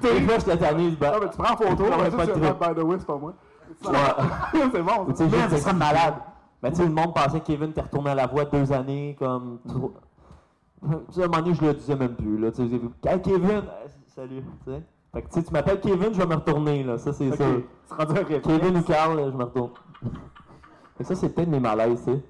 [0.00, 1.12] Des fois, je t'ai tanné, ben.
[1.14, 3.34] Ah, mais tu prends photo, Non, mais pas tu by the way, c'est pas moi.
[3.84, 4.60] Ouais.
[4.72, 5.06] c'est bon.
[5.12, 6.14] Tu sais, malade.
[6.62, 9.16] Ben, tu sais, le monde pensait que Kevin t'es retourné à la voix deux années,
[9.18, 9.58] comme.
[11.12, 12.50] Tu à un moment donné, je le disais même plus, là.
[12.52, 13.50] Tu sais, Hey, Kevin!
[13.50, 13.62] euh,
[14.08, 14.82] Salut, tu sais.
[15.12, 16.98] Fait que, tu sais, tu m'appelles Kevin, je vais me retourner, là.
[16.98, 17.36] Ça, c'est Ok.
[17.36, 17.96] ça.
[17.96, 18.40] Rendu.
[18.42, 19.70] Kevin ou Carl, euh, je me retourne.
[20.02, 22.22] Fait que ça, c'est peut-être mes malaises, tu sais.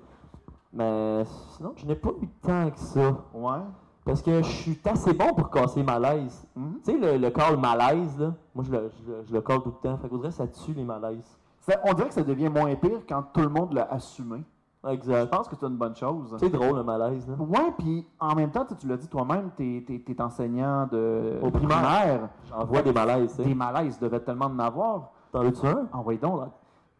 [0.72, 1.24] Mais
[1.56, 3.16] sinon, je n'ai pas eu tant que ça.
[3.32, 3.58] Ouais.
[4.04, 6.46] Parce que je suis assez bon pour casser malaise.
[6.54, 6.78] Mhm.
[6.84, 8.34] Tu sais, le, le call malaise, là.
[8.54, 9.98] Moi, je le, je, le- je le call tout le temps.
[9.98, 11.38] Fait qu'au ça tue les malaises.
[11.60, 14.42] Ça- on dirait que ça devient moins pire quand tout le monde l'a assumé.
[14.84, 15.30] Je Exact.
[15.30, 16.36] pense que c'est une bonne chose.
[16.38, 17.34] C'est drôle, le malaise, là.
[17.38, 21.50] Ouais, puis en même temps, tu l'as dit toi-même, t'es es, enseignant de Au de
[21.50, 22.28] primaire.
[22.48, 25.10] J'en vois des malaises, tu Des malaises, devait tellement en avoir.
[25.32, 25.88] T'en veux-tu un?
[25.92, 26.50] Envoyez donc, là.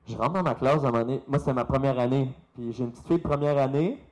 [0.07, 1.23] Je rentre dans ma classe à un moment donné.
[1.29, 2.35] Moi, c'était ma première année.
[2.55, 4.03] Puis j'ai une petite fille de première année.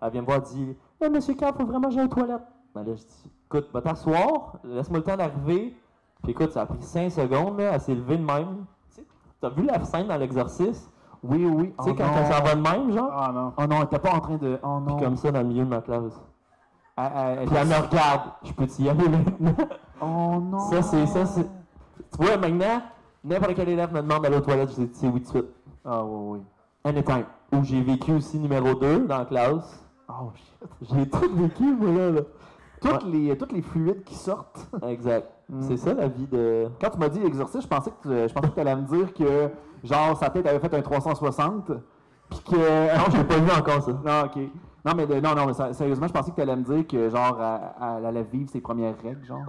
[0.00, 2.42] Elle vient me voir et dit Eh, Monsieur Carl, faut vraiment que j'aille aux toilettes.
[2.74, 5.74] Ben là, je dis Écoute, va t'asseoir, laisse-moi le temps d'arriver.
[6.22, 7.72] Puis écoute, ça a pris 5 secondes, là.
[7.74, 8.66] Elle s'est levée de même.
[8.90, 9.06] Tu sais,
[9.40, 10.90] T'as vu la scène dans l'exorcisme
[11.28, 11.74] Oui, oui.
[11.78, 12.32] Tu sais, Oh quand non.
[12.32, 13.10] s'en va de même, genre?
[13.12, 13.52] Ah non.
[13.56, 14.58] Oh non, elle était pas en train de.
[14.62, 14.96] Oh non.
[14.96, 16.20] Puis comme ça, dans le milieu de ma classe.
[16.98, 19.54] Elle- elle- elle- Puis elle me regarde Je peux t'y aller maintenant
[20.00, 20.58] Oh non.
[20.70, 21.06] Ça, c'est.
[21.06, 21.42] ça c'est...
[21.44, 22.80] Tu vois, maintenant,
[23.24, 25.50] n'importe quel élève me demande d'aller aux toilettes, je dis c'est oui tout de suite.
[25.84, 26.42] Ah oui, oui.
[26.84, 27.24] Anytime.
[27.52, 29.84] Où j'ai vécu aussi numéro 2 dans la classe.
[30.08, 30.90] Oh shit.
[30.94, 32.10] J'ai tout vécu, moi, là.
[32.12, 32.20] là.
[32.90, 34.66] Toutes, les, toutes les fluides qui sortent.
[34.88, 35.28] Exact.
[35.48, 35.62] Mm.
[35.62, 36.68] C'est ça la vie de.
[36.80, 39.12] Quand tu m'as dit exorcisme, je pensais que tu je pensais que allais me dire
[39.14, 39.50] que,
[39.84, 41.72] genre, sa tête avait fait un 360.
[42.30, 42.96] Puis que.
[42.96, 43.92] Non, je l'ai pas vu encore, ça.
[43.92, 44.38] Non, ok.
[44.84, 47.10] Non, mais, de- non, non, mais sérieusement, je pensais que tu allais me dire que,
[47.10, 49.40] genre, elle, elle allait vivre ses premières règles, genre.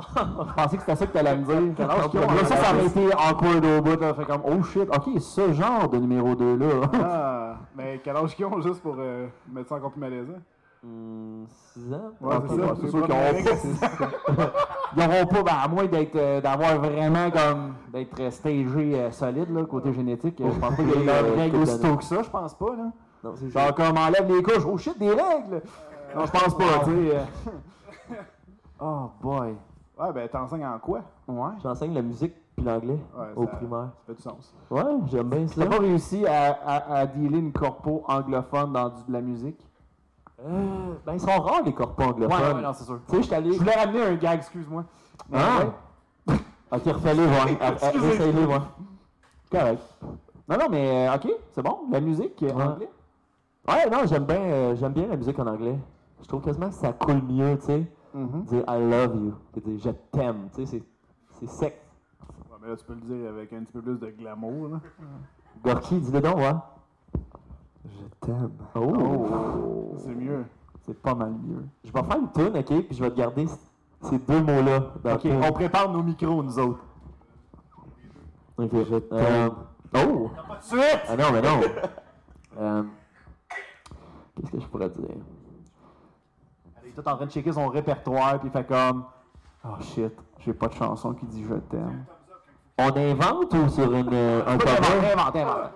[0.48, 1.74] je pensais que c'était ça que tu allais me dire.
[1.76, 4.16] Quel âge qu'ils ont, Là, ça, ça aurait été awkward au bout, là.
[4.16, 6.66] Fait comme, oh shit, ok, ce genre de numéro 2 là.
[7.04, 10.40] Ah, mais quel âge qu'ils ont juste pour euh, mettre ça encore plus malaisant?
[10.84, 12.12] 6 ans?
[12.22, 12.56] Ouais, c'est ça.
[12.56, 13.50] sûr pas qu'ils de auront règle.
[14.38, 14.54] pas.
[14.96, 19.50] Ils auront pas, ben, à moins d'être, euh, d'avoir vraiment comme, d'être stagé euh, solide,
[19.54, 20.40] là, côté génétique.
[20.42, 22.54] euh, je pense pas qu'il y ait de règles toute aussitôt que ça, je pense
[22.54, 22.92] pas, là.
[23.24, 25.62] Non, c'est Genre, comme enlève les couches, oh shit, des règles!
[26.16, 27.16] Non, je pense pas, tu sais.
[27.16, 27.20] euh.
[28.80, 29.56] Oh boy.
[30.00, 31.00] Ouais, ben t'enseignes en quoi?
[31.28, 31.50] Ouais.
[31.64, 33.90] J'enseigne la musique puis l'anglais Ouais, au ça- primaire.
[33.96, 34.54] Ça fait du sens.
[34.70, 35.64] Ouais, j'aime bien ça.
[35.64, 39.60] T'as pas réussi à, à, à dealer une corpo anglophone dans du- de la musique?
[40.46, 42.56] Euh, ben, ils sont rares, les corpos Ouais, anglophones.
[42.58, 43.00] ouais, non, c'est sûr.
[43.08, 43.54] Tu sais, je suis allé.
[43.54, 44.86] Je voulais ramener un gag, excuse-moi.
[45.34, 45.60] Ah!
[46.28, 46.36] Ouais.
[46.72, 47.48] Ok, refais-les, voir.
[47.82, 48.08] Excusez.
[48.14, 48.68] Essaye-les, voir.
[49.50, 49.82] Correct.
[50.50, 51.80] Non, non, mais euh, ok, c'est bon.
[51.90, 52.64] La musique euh, en Ouais.
[52.66, 52.90] anglais?
[53.70, 55.80] Ouais, non, j'aime bien, euh, j'aime bien la musique en anglais.
[56.22, 57.88] Je trouve quasiment que ça coule mieux, tu sais.
[58.14, 58.44] Mhm.
[58.44, 60.84] Dire I love you, que dire je t'aime, tu sais, c'est,
[61.40, 61.82] c'est sec.
[62.52, 64.68] Ouais, mais là, tu peux le dire avec un petit peu plus de glamour.
[64.68, 64.80] Là.
[65.64, 66.54] Gorky, dis-le donc, ouais.
[67.90, 68.52] Je t'aime.
[68.76, 69.96] Oh!
[70.00, 70.46] C'est mieux.
[70.86, 71.66] C'est pas mal mieux.
[71.84, 73.46] Je vais faire une tune, ok, puis je vais te garder
[74.02, 75.14] ces deux mots-là.
[75.14, 76.80] Ok, on prépare nos micros, nous autres.
[78.58, 79.52] Ok, je t'aime.
[79.96, 80.32] Oh!
[80.62, 81.00] Suite!
[81.08, 81.62] Ah non, mais non!
[82.60, 82.82] Euh,
[84.36, 85.10] Qu'est-ce que je pourrais dire?
[86.84, 89.04] Il est tout en train de checker son répertoire, puis il fait comme.
[89.64, 92.06] Oh shit, j'ai pas de chanson qui dit je t'aime.
[92.80, 95.12] On invente ou sur une, euh, un Pas cover?
[95.12, 95.70] inventer, inventer, inventer.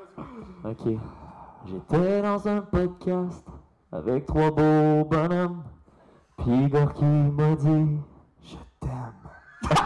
[0.66, 1.00] Ok.
[1.66, 3.46] J'étais dans un podcast
[3.92, 5.64] avec trois beaux bonhommes.
[6.38, 8.00] Puis Gorky m'a dit
[8.42, 9.14] Je t'aime.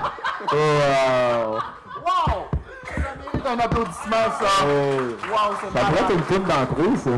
[0.54, 1.60] wow!
[2.06, 2.46] Wow!
[2.86, 4.66] Ça mérite un applaudissement, ça!
[4.66, 7.12] Wow, c'est Ça pourrait être une tune d'entrée, ça.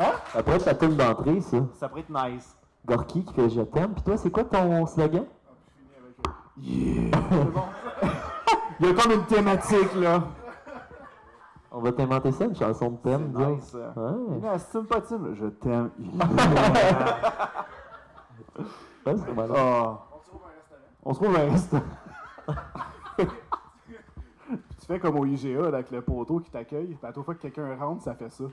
[0.00, 0.12] Hein?
[0.32, 1.56] Ça pourrait être la tune d'entrée, ça.
[1.74, 2.56] Ça pourrait être nice.
[2.84, 3.94] Gorky qui fait Je t'aime.
[3.94, 5.24] Puis toi, c'est quoi ton slogan?
[8.80, 10.24] Il y a comme une thématique, là.
[11.76, 13.78] On va t'inventer ça, une chanson de thème, C'est nice, ça.
[13.96, 14.14] Ouais,
[15.34, 15.90] je t'aime.
[19.06, 19.56] ouais c'est malade.
[19.58, 19.98] Ah.
[21.04, 21.82] On se trouve un restaurant.
[24.78, 26.96] Tu fais comme au IGA là, avec le poteau qui t'accueille.
[27.02, 28.44] À toute fois que quelqu'un rentre, ça fait ça.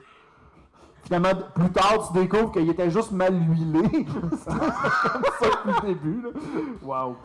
[1.02, 3.82] Finalement, plus tard, tu découvres qu'il était juste mal huilé.
[4.08, 6.30] C'est comme ça depuis le début, là.
[6.82, 7.16] Waouh!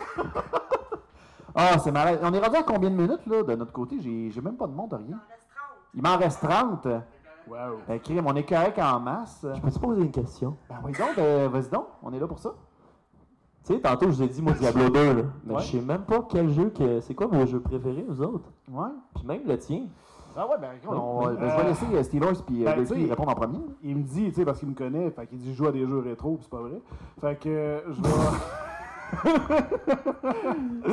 [1.55, 2.19] Ah, c'est malade.
[2.21, 3.97] On est rendu à combien de minutes, là, de notre côté?
[3.99, 5.17] J'ai j'ai même pas de monde, rien.
[5.97, 6.85] Il m'en reste 30.
[7.49, 7.77] Waouh!
[7.89, 9.45] Euh, crime, on est correct en masse.
[9.53, 10.55] Je peux te poser une question?
[10.69, 12.53] Ben oui donc, euh, vas-y donc, on est là pour ça.
[13.65, 15.23] Tu sais, tantôt, je vous ai dit, moi, Diablo 2, là.
[15.43, 15.61] Mais Ouais.
[15.61, 17.01] je sais même pas quel jeu que.
[17.01, 18.49] C'est quoi vos jeux préférés, vous autres?
[18.71, 18.89] Ouais.
[19.15, 19.87] Puis même le tien.
[20.37, 21.33] Ah ouais, ben, on, Oui.
[21.39, 23.59] ben, je vais laisser euh, Steelers puis euh, Ben, sais- répondre en premier.
[23.81, 25.71] Il me dit, tu sais, parce qu'il me connaît, fait qu'il dit je joue à
[25.71, 26.79] des jeux rétro, puis c'est pas vrai.
[27.19, 28.09] Fait que euh, je vais.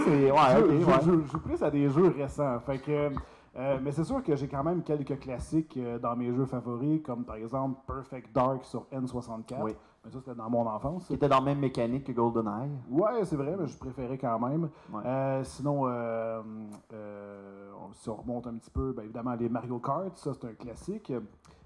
[0.04, 0.92] C'est, ouais, je, ok, je- ouais.
[1.04, 2.58] je- je joue plus à des jeux récents.
[2.60, 3.10] Fait que,
[3.56, 7.00] euh, mais c'est sûr que j'ai quand même quelques classiques euh, dans mes jeux favoris,
[7.02, 9.62] comme par exemple Perfect Dark sur N64.
[9.62, 9.74] Oui.
[10.04, 11.06] Mais ça, c'était dans mon enfance.
[11.06, 12.70] Qui était dans la même mécanique que GoldenEye.
[12.90, 14.68] Ouais, c'est vrai, mais je préférais quand même.
[14.92, 15.02] Ouais.
[15.06, 16.42] Euh, sinon, on-
[17.92, 21.12] si on remonte un petit peu, ben, évidemment, les Mario Kart, ça c'est un classique.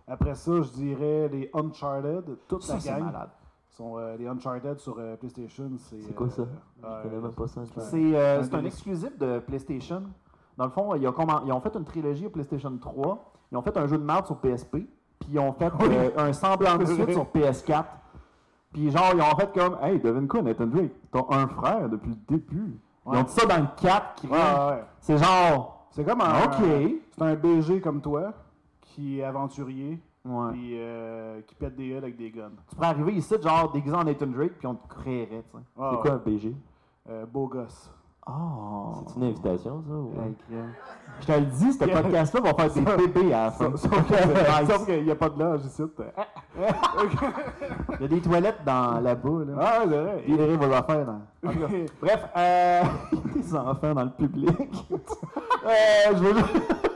[0.07, 3.05] Après ça, je dirais les Uncharted, toute Ça, la c'est gang.
[3.05, 3.31] malade.
[3.70, 6.01] Sont, euh, les Uncharted sur euh, PlayStation, c'est.
[6.01, 6.42] C'est quoi ça?
[6.42, 7.61] euh, Je connais même pas ça.
[7.79, 10.03] C'est un exclusif de PlayStation?
[10.59, 13.33] Dans le fond, ils ont, commen- ils ont fait une trilogie au PlayStation 3.
[13.53, 14.73] Ils ont fait un jeu de merde sur PSP.
[15.21, 17.85] Puis ils ont fait euh, un semblant de suite sur PS4.
[18.73, 22.11] Puis genre, ils ont fait comme Hey, devine quoi, Nathan Drake T'as un frère depuis
[22.11, 22.79] le début.
[23.07, 24.14] Ils ont dit ça dans le 4.
[24.16, 24.85] qui Ouais, ouais, ouais.
[25.01, 25.87] C'est genre.
[25.92, 26.44] C'est comme un.
[26.44, 26.59] Ok.
[27.12, 28.33] C'est un BG comme toi,
[28.81, 29.99] qui est aventurier,
[30.53, 32.51] puis euh, qui pète des ailes avec des guns.
[32.68, 35.64] Tu pourrais arriver ici, genre, déguisé en Nathan Drake, puis on te créerait, tu sais.
[35.75, 36.55] C'est quoi un BG?
[37.09, 37.90] Euh, beau gosse.
[38.31, 39.05] Oh.
[39.07, 39.95] C'est une invitation, ça?
[39.95, 40.12] ou-?
[41.21, 43.73] Je te le dis, ce podcast-là va faire des bébés à la fin.
[43.77, 45.83] Sauf qu'il n'y a pas de linge ici.
[46.57, 49.55] Il y a des toilettes dans là-bas, là.
[49.61, 50.25] Ah, c'est vrai.
[51.43, 51.49] Dans.
[51.49, 51.67] En tout cas,
[52.03, 52.83] Bref, euh,
[53.35, 54.51] des enfants dans le public.
[55.64, 56.91] Euh, je veux juste-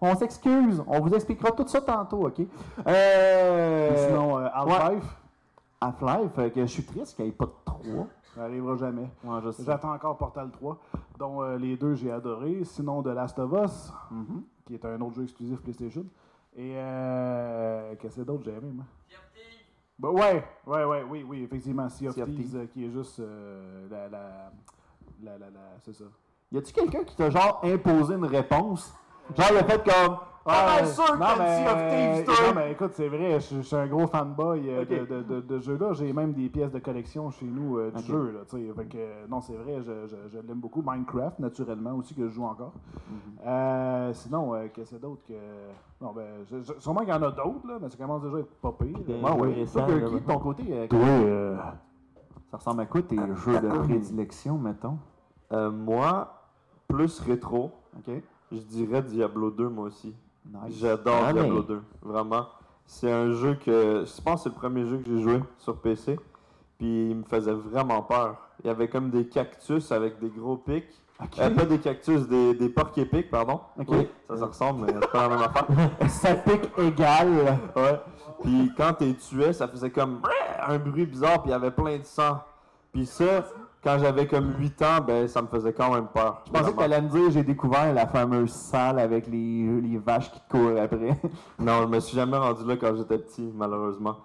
[0.00, 2.40] On s'excuse, on vous expliquera tout ça tantôt, ok?
[2.86, 5.16] Euh, Sinon, euh, Half-Life,
[5.80, 8.06] Half-Life, euh, que je suis triste qu'il n'y ait pas de 3.
[8.38, 9.10] Ça n'arrivera jamais.
[9.24, 9.64] Ouais, je sais.
[9.64, 10.78] J'attends encore Portal 3,
[11.18, 12.62] dont euh, les deux j'ai adoré.
[12.64, 14.42] Sinon, The Last of Us, Mhm.
[14.64, 16.04] qui est un autre jeu exclusif PlayStation.
[16.56, 18.84] Et euh, qu'est-ce que d'autre j'ai aimé, moi?
[19.98, 22.56] Bah, ouais, ouais, ouais, oui, oui, effectivement, Sea of Sea of Thieves, Thieves.
[22.56, 24.52] euh, qui est juste euh, la, la,
[25.24, 26.04] la, la, la- c'est ça.
[26.52, 28.94] Y a-tu quelqu'un qui t'a genre imposé une réponse?
[29.36, 30.16] Genre, il a fait comme.
[30.50, 32.34] Ah, sûr non, mais, toi!
[32.48, 35.40] non, mais écoute, c'est vrai, je, je suis un gros fanboy euh, de, de, de,
[35.42, 35.92] de ce jeu-là.
[35.92, 38.30] J'ai même des pièces de collection chez nous euh, du jeu.
[38.32, 38.38] Là,
[38.74, 40.82] fait que, euh, non, c'est vrai, je, je, je l'aime beaucoup.
[40.82, 42.72] Minecraft, naturellement, aussi, que je joue encore.
[43.10, 43.16] Mhm.
[43.46, 45.34] Euh, sinon, euh, qu'est-ce qu'il y a d'autre que.
[46.00, 48.36] Non, ben, je- je- sûrement qu'il y en a d'autres, là, mais ça commence déjà
[48.36, 48.98] à être pas pire.
[49.04, 49.16] Toi,
[49.82, 51.56] là, Gurky, de ton côté, euh, Toi, euh,
[52.50, 54.96] ça ressemble à quoi tes jeux de prédilection, mettons?
[55.52, 56.32] Euh, moi,
[56.88, 58.14] plus rétro, Ok?
[58.52, 60.14] Je dirais Diablo 2 moi aussi.
[60.46, 60.78] Nice.
[60.78, 62.46] J'adore Ah, mais- Diablo 2, vraiment.
[62.86, 65.76] C'est un jeu que, je pense que c'est le premier jeu que j'ai joué sur
[65.76, 66.18] PC,
[66.78, 68.36] puis il me faisait vraiment peur.
[68.64, 70.86] Il y avait comme des cactus avec des gros pics,
[71.40, 73.60] Euh, pas des cactus, des, des porcs épiques, pardon.
[73.78, 73.86] Ok.
[73.88, 75.66] Oui, ça se ressemble, mais c'est pas la même affaire.
[76.08, 77.28] Ça pique égal.
[77.74, 78.00] Ouais.
[78.42, 80.20] Puis quand t'es tué, ça faisait comme
[80.66, 82.38] un bruit bizarre, puis il y avait plein de sang.
[82.92, 83.44] Puis ça,
[83.82, 86.42] quand j'avais comme 8 ans, ben ça me faisait quand même peur.
[86.46, 90.30] Je pensais que t'allais me dire j'ai découvert la fameuse salle avec les, les vaches
[90.30, 91.16] qui courent après.
[91.58, 94.16] Non, je me suis jamais rendu là quand j'étais petit, malheureusement.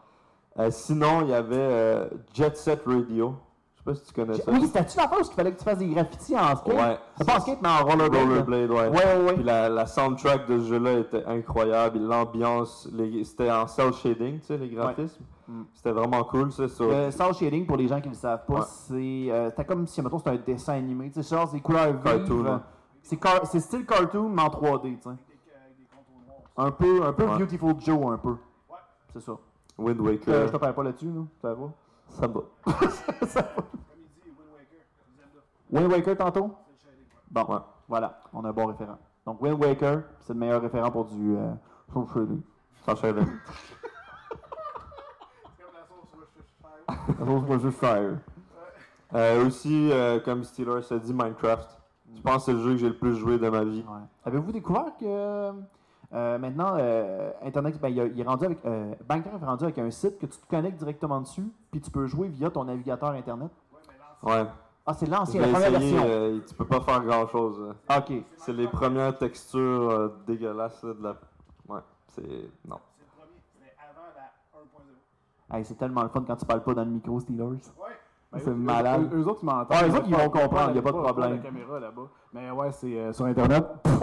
[0.59, 3.35] Euh, sinon, il y avait euh, Jet Set Radio.
[3.85, 4.51] Je sais pas si tu connais ça.
[4.51, 6.73] Oui, c'était-tu l'affaire où il fallait que tu fasses des graffitis en skate?
[6.73, 6.97] Ouais.
[7.17, 8.21] C'est pas en skate, mais en rollerblade.
[8.27, 8.87] Rollerblade, ouais.
[8.87, 9.33] Ouais, ouais, ouais.
[9.33, 11.99] Puis la, la soundtrack de ce jeu-là était incroyable.
[11.99, 15.23] L'ambiance, les- c'était en cel shading, tu sais, les graphismes.
[15.49, 15.61] Mm.
[15.73, 16.69] C'était vraiment cool, ça.
[16.69, 16.87] Sur...
[16.89, 18.61] Le cel shading, pour les gens qui ne le savent pas, Ouais.
[18.65, 21.11] c'est euh, c'était comme si, mettons, c'était un dessin animé.
[21.11, 22.01] Tu sais, genre, c'est des couleurs vives.
[22.03, 22.61] Cartoon, euh, ouais.
[23.01, 25.09] C'est car- c'est style cartoon, mais en 3D, tu sais.
[26.55, 27.37] Un peu, un peu Ouais.
[27.37, 28.35] Beautiful Joe, un peu.
[29.11, 29.33] C'est ça.
[29.77, 30.47] Wind Euh, Waker.
[30.47, 31.21] je te perds pas là-dessus, là.
[31.41, 31.65] Ça va?
[32.09, 32.41] Ça me va.
[35.71, 36.55] Wind Waker tantôt?
[37.31, 37.59] Bon, Ouais.
[37.87, 38.97] voilà, on a un bon référent.
[39.25, 41.53] Donc, Wind Waker, c'est le meilleur référent pour du euh.
[42.85, 43.27] Cel shading.
[46.87, 48.17] Ça va, juste faire.
[49.13, 51.69] Euh, aussi, euh, comme Steeler s'est dit, Minecraft.
[52.15, 53.83] Je pense que c'est le jeu que j'ai le plus joué de ma vie.
[53.87, 53.99] Ouais.
[54.25, 55.51] Avez-vous découvert que euh,
[56.37, 58.63] maintenant, euh, Internet, ben, il, a- est rendu avec.
[58.63, 62.05] Minecraft est rendu avec un site que tu te connectes directement dessus, puis tu peux
[62.05, 63.49] jouer via ton navigateur Internet.
[64.21, 64.45] Ouais.
[64.85, 66.07] Ah, c'est l'ancien, la première essayé, version.
[66.11, 67.73] euh, tu peux pas faire grand chose.
[67.89, 68.13] Ok.
[68.37, 71.15] C'est les premières textures euh, dégueulasses là, de la.
[71.67, 72.49] Ouais, c'est.
[72.67, 72.77] Non.
[75.51, 77.43] Hey, c'est tellement le fun quand tu parles pas dans le micro, Steelers.
[78.31, 79.09] Ben, C'est eux- malade.
[79.13, 79.71] Eux, eux autres, ils m'entendent.
[79.81, 81.31] Ouais, eux autres, ils vont comprendre, Pas- y a pas de problème.
[81.31, 82.01] la caméra là-bas.
[82.33, 83.65] Mais ouais, c'est euh, sur Internet.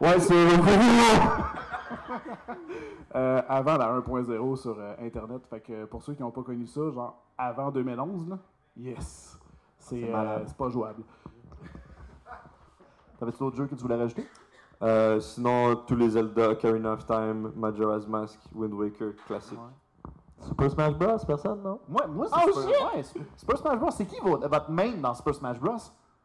[0.00, 0.46] Ouais, c'est.
[3.14, 5.46] Euh, avant la 1.0 sur euh, Internet.
[5.48, 8.38] Fait que pour ceux qui n'ont pas connu ça, genre avant 2011, là,
[8.76, 9.38] yes.
[9.78, 11.02] C'est euh, c'est pas jouable.
[13.18, 14.26] T'avais-tu d'autres jeux que tu voulais rajouter?
[14.82, 19.58] Euh, sinon, tous les Zelda, Ocarina of Time, Majora's Mask, Wind Waker, classique.
[20.40, 21.80] Super Smash Bros, personne, non?
[21.88, 23.90] Moi, moi c'est Oh, Super, ouais, Super- Smash Bros.
[23.90, 25.72] C'est qui votre, votre main dans Super Smash Bros?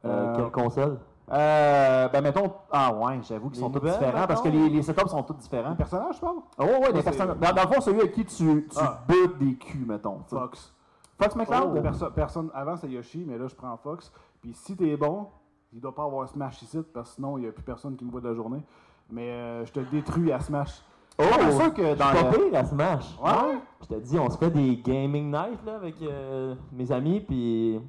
[0.06, 1.00] Euh, Euh, quelle console?
[1.32, 5.08] Euh, ben mettons, ah ouais, j'avoue qu'ils sont tous différents parce que les, les setups
[5.08, 5.76] sont tous différents.
[5.76, 7.36] Personnage, je parle Oh ouais, des personnes.
[7.40, 9.02] Dans, dans le fond, celui avec qui tu, tu Ah.
[9.08, 10.20] butes des culs, mettons.
[10.28, 10.74] Fox.
[11.18, 11.74] Fox McCloud?
[11.78, 14.12] Oh, perso- personne, avant c'était Yoshi, mais là je prends Fox.
[14.42, 15.28] Puis si t'es bon,
[15.72, 18.04] il doit pas avoir Smash ici, parce que sinon il n'y a plus personne qui
[18.04, 18.62] me voit de la journée.
[19.10, 20.82] Mais euh, je te détruis à Smash.
[21.20, 22.56] Oh, c'est sûr que Je dans suis pas le...
[22.58, 23.18] à Smash.
[23.24, 23.58] Ouais.
[23.82, 27.80] Je te dis, on se fait des gaming nights là, avec euh, mes amis, puis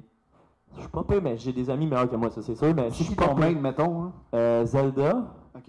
[0.75, 2.73] je suis pas pire, mais j'ai des amis meilleurs que moi, ça c'est sûr.
[2.75, 4.03] Mais je suis pas main, mettons?
[4.03, 4.11] Hein?
[4.33, 5.23] Euh, Zelda,
[5.55, 5.63] Ok.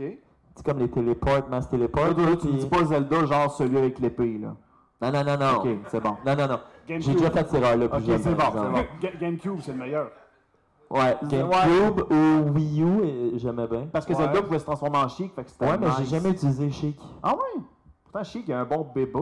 [0.54, 2.08] c'est comme les téléports, mass téléports.
[2.08, 4.54] Là, toi, tu me dis pas Zelda, genre celui avec l'épée, là.
[5.02, 5.58] Non, non, non, non.
[5.60, 6.16] Ok, c'est bon.
[6.24, 6.58] Non, non, non.
[6.88, 7.06] GameCube.
[7.06, 7.88] J'ai déjà fait cette erreur-là.
[7.88, 8.44] puis Ok, c'est bon,
[9.00, 10.10] c'est Ga- GameCube, c'est le meilleur.
[10.88, 13.88] Ouais, GameCube ou Wii U, j'aimais bien.
[13.92, 14.18] Parce que Ouais.
[14.22, 16.98] Zelda pouvait se transformer en chic, fait que c'était Ouais, mais j'ai jamais utilisé Chic.
[17.22, 17.60] Ah ouais?
[18.04, 19.20] Pourtant, chic, il y a un bon béba.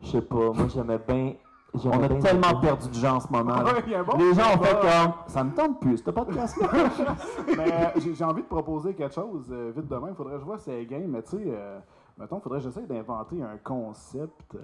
[0.00, 1.34] Je sais pas, moi j'aimais bien.
[1.72, 3.54] On a tellement perdu de gens en ce moment.
[3.62, 3.64] là.
[3.64, 4.66] Ouais, il y a un bon Les gens ont débat.
[4.66, 6.68] fait comme, ça me tente plus, ce podcast-là.
[7.56, 10.08] Mais euh, j'ai j'ai envie de proposer quelque chose euh, vite demain.
[10.10, 11.78] Il faudrait que je vois ces games, mais tu sais, euh,
[12.18, 14.54] mettons, il faudrait que j'essaie d'inventer un concept.
[14.56, 14.58] euh,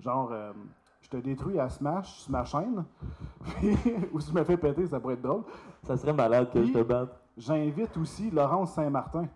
[0.00, 0.52] genre, euh,
[1.02, 2.84] je te détruis à Smash sur ma chaîne,
[3.44, 3.76] puis,
[4.12, 5.42] ou si je me fais péter, ça pourrait être drôle.
[5.82, 7.18] Ça serait malade que je te batte.
[7.36, 9.26] J'invite aussi Laurence Saint-Martin.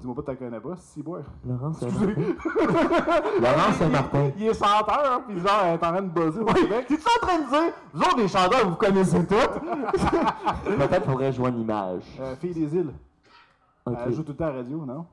[0.00, 1.22] Dis-moi pas que la connais pas, si boire.
[1.44, 2.06] Laurent Saint-Martin.
[3.40, 4.30] Laurent Saint-Martin.
[4.36, 6.86] Il est chanteur, hein, puis genre, elle est en train de buzzer au Québec.
[6.86, 9.34] T'es-tu en train de dire, vous autres, les chanteurs, vous connaissez toutes?
[10.64, 12.02] Peut-être faudrait jouer une image.
[12.20, 12.92] Euh, Fille des îles.
[13.86, 15.04] Elle joue tout le temps à la radio, non?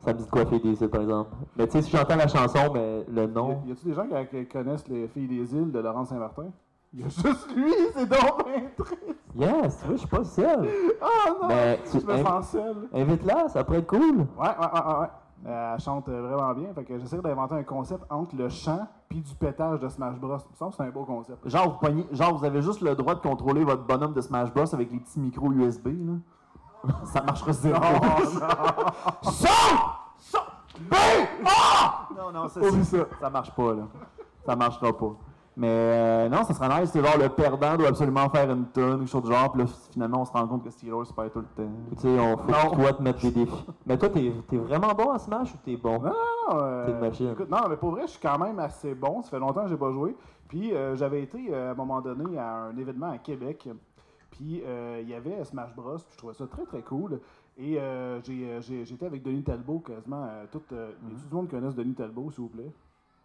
[0.00, 1.30] Ça me dit de quoi faire des îles, par exemple?
[1.56, 3.62] Mais tu sais, si j'entends la chanson, mais le nom.
[3.66, 6.50] Y a-tu des gens qui, qui connaissent les Filles des îles de Laurent Saint-Martin?
[6.94, 8.46] Il y a juste lui, c'est donc.
[9.34, 10.68] Yes, tu vois, je suis pas seul.
[11.02, 11.48] Ah non!
[11.90, 12.88] Tu je me sens seul.
[12.94, 14.00] invite-la, ça pourrait être cool.
[14.20, 15.06] Ouais, ouais, ouais, ouais.
[15.46, 16.72] Euh, elle chante vraiment bien.
[16.74, 20.38] Fait que j'essaie d'inventer un concept entre le chant puis du pétage de Smash Bros.
[20.38, 21.48] Il me semble que c'est un beau concept.
[21.48, 24.52] Genre vous, pognez- genre, vous avez juste le droit de contrôler votre bonhomme de Smash
[24.52, 26.92] Bros avec les petits micros USB, là.
[27.04, 27.80] Ça marchera zéro.
[29.22, 29.46] Son!
[30.18, 30.38] Son!
[30.80, 30.94] B!
[31.46, 32.08] Ah!
[32.16, 32.60] Non, non, ça.
[32.62, 32.96] ça.
[33.20, 33.82] ça marche pas, là.
[34.44, 35.12] Ça marchera pas.
[35.60, 36.90] Mais euh, non, ça serait nice.
[36.92, 39.50] C'est genre le perdant doit absolument faire une tonne, quelque chose du genre.
[39.52, 41.70] Puis là, finalement, on se rend compte que Steelers se perd tout le temps.
[41.96, 42.70] Tu sais, on faut Non.
[42.70, 43.66] que toi te mettre des défis.
[43.84, 45.98] Mais toi, t'es es vraiment bon à Smash ou t'es bon?
[46.00, 46.12] Non,
[46.50, 47.30] non, euh, T'es une machine.
[47.32, 49.20] écoute, non, mais pour vrai, je suis quand même assez bon.
[49.22, 50.16] Ça fait longtemps que j'ai pas joué.
[50.48, 53.68] Puis euh, j'avais été euh, à un moment donné à un événement à Québec.
[54.30, 55.96] Puis euh, il y avait Smash Bros.
[55.96, 57.18] Puis je trouvais ça très très cool.
[57.58, 60.24] Et euh, j'ai, j'ai- j'étais avec Denis Talbot quasiment.
[60.30, 61.10] euh, tout, euh, Mhm.
[61.10, 62.72] Tout le monde connaisse Denis Talbot, s'il vous plaît?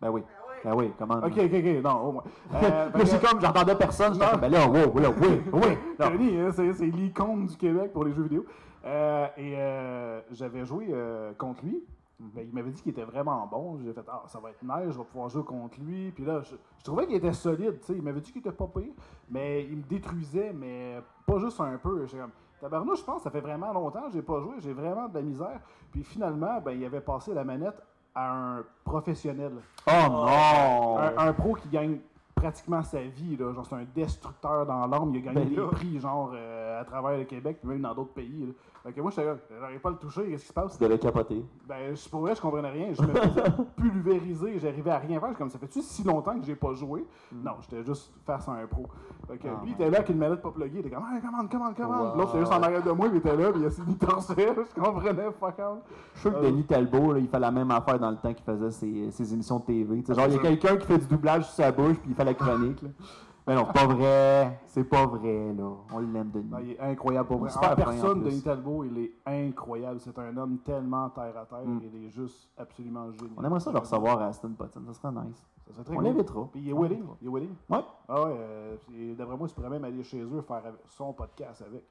[0.04, 0.22] Ben oui.
[0.64, 1.16] Ben oui, comment.
[1.16, 2.24] Ok, ok, ok, non, au moins.
[2.56, 5.78] Euh, Là, j'ai comme, j'entendais personne, j'étais comme, ben là, wow, là, oui, oui.
[5.98, 8.46] Tony, hein, c'est c'est l'icône du Québec pour les jeux vidéo.
[8.86, 11.84] Euh, et euh, j'avais joué euh, contre lui.
[12.20, 13.80] Ben, il m'avait dit qu'il était vraiment bon.
[13.84, 16.12] J'ai fait, ah, ça va être nice, je vais pouvoir jouer contre lui.
[16.12, 17.80] Puis là, je, je trouvais qu'il était solide.
[17.80, 17.94] tu sais.
[17.94, 18.94] Il m'avait dit qu'il était pas pire,
[19.30, 22.06] mais il me détruisait, mais pas juste un peu.
[22.06, 22.32] J'étais comme,
[22.62, 25.22] tabarnouche, je pense, ça fait vraiment longtemps que j'ai pas joué, j'ai vraiment de la
[25.22, 25.60] misère.
[25.92, 27.82] Puis finalement, ben, il avait passé la manette
[28.16, 29.52] à un professionnel.
[29.88, 30.98] Oh non!
[31.00, 31.98] Un, un pro qui gagne
[32.36, 33.54] pratiquement sa vie, là.
[33.54, 35.12] Genre, c'est un destructeur dans l'âme.
[35.14, 35.68] Il a gagné Ben des là.
[35.72, 38.46] prix, genre, euh, à travers le Québec, puis même dans d'autres pays.
[38.48, 38.54] Là.
[38.92, 40.78] Que moi, j'étais là, j'arrive pas à le toucher, qu'est-ce qui se passe?
[40.78, 41.42] Tu devais capoter.
[41.66, 42.88] Ben, je, pour vrai, je comprenais rien.
[42.94, 43.44] Je me faisais
[43.78, 45.34] pulvériser, j'arrivais à rien faire.
[45.38, 47.06] Comme, ça fait-tu si longtemps que j'ai pas joué?
[47.32, 48.86] Non, j'étais juste face à un pro.
[49.28, 50.80] Fait que Ah, lui, il était là avec une manette pas pluguée.
[50.80, 52.10] Il était comme, hey, commande, commande, commande.
[52.12, 54.06] Puis L'autre, c'était juste en arrière de moi, il était là, puis il essayait de
[54.06, 54.36] torser.
[54.76, 55.80] Je comprenais, fuck out.
[56.16, 58.34] Je suis sûr que Denis Talbot, là, il fait la même affaire dans le temps
[58.34, 60.04] qu'il faisait ses, ses émissions de TV.
[60.08, 62.26] Genre, il y a quelqu'un qui fait du doublage sur sa bouche, puis il fait
[62.26, 62.82] la chronique.
[62.82, 62.90] là.
[63.46, 64.60] Mais non, c'est pas vrai.
[64.68, 65.70] C'est pas vrai, là.
[65.94, 66.50] On l'aime, Denis.
[66.50, 67.50] Non, il est incroyable pour vrai.
[67.50, 68.30] Super En fin, en personne, plus.
[68.30, 70.00] Denis Talbot, il est incroyable.
[70.00, 71.66] C'est un homme tellement terre à terre.
[71.66, 71.82] Mm.
[71.84, 73.34] Il est juste absolument génial.
[73.38, 74.82] On aimerait ça le recevoir à Aston Potton.
[74.88, 75.44] Ça serait nice.
[75.68, 76.06] Ça serait très On cool.
[76.06, 76.48] l'invitera.
[76.52, 77.04] Puis il est willing.
[77.22, 77.54] Il est willing.
[77.70, 77.80] Ouais.
[78.08, 81.84] Ah ouais, euh, d'après moi, il pourrait même aller chez eux faire son podcast avec.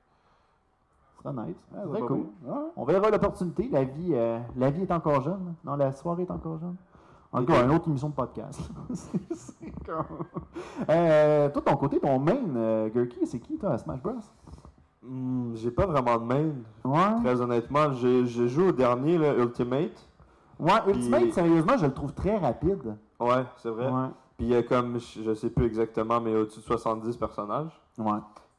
[1.22, 1.56] Ça serait nice.
[1.72, 2.18] Ah, Ça serait cool.
[2.44, 2.54] Ouais.
[2.76, 3.68] On verra l'opportunité.
[3.70, 5.54] La vie, euh, la vie est encore jeune.
[5.64, 6.76] Non, la soirée est encore jeune.
[7.32, 8.60] En tout cas, une autre émission de podcast.
[8.94, 10.04] C'est- comme-
[10.88, 14.12] Euh, toi, ton côté, ton main, euh, Gurky, c'est qui, toi, à Smash Bros?
[15.02, 16.50] Hmm, j'ai pas vraiment de main.
[16.84, 17.20] Ouais.
[17.24, 20.08] Très honnêtement, j'ai joué au dernier, là, Ultimate.
[20.58, 22.94] Ouais, Ultimate, Puis- sérieusement, je le trouve très rapide.
[23.18, 23.86] Ouais, c'est vrai.
[23.88, 24.08] Ouais.
[24.36, 27.80] Puis il y a comme, je sais plus exactement, mais au-dessus de 70 personnages.
[27.98, 28.18] Ouais.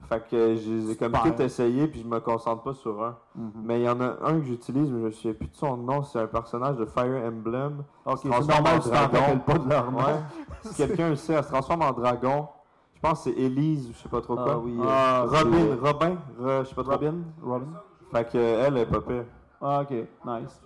[0.10, 1.36] Fait que j'ai comme Super.
[1.36, 3.16] tout essayé, puis je me concentre pas sur un.
[3.36, 3.52] Mhm.
[3.64, 5.78] Mais il y en a un que j'utilise, mais je me souviens plus de son
[5.78, 6.04] nom.
[6.04, 7.84] C'est un personnage de Fire Emblem.
[8.06, 9.98] Ok, c'est normal tu t'en rappelles pas de leur nom.
[10.00, 10.20] Ouais.
[10.64, 12.48] si quelqu'un le sait, elle se transforme en dragon.
[12.96, 14.58] Je pense que c'est Elise, ou je sais pas trop Ah quoi.
[14.60, 16.92] oui, Ah, Robin, c'est- Robin, Ro- je sais pas trop.
[16.92, 17.16] Robin?
[17.42, 17.68] Robin?
[18.12, 19.26] Fait que euh, elle est pas pire.
[19.62, 20.62] Ah, ok, nice.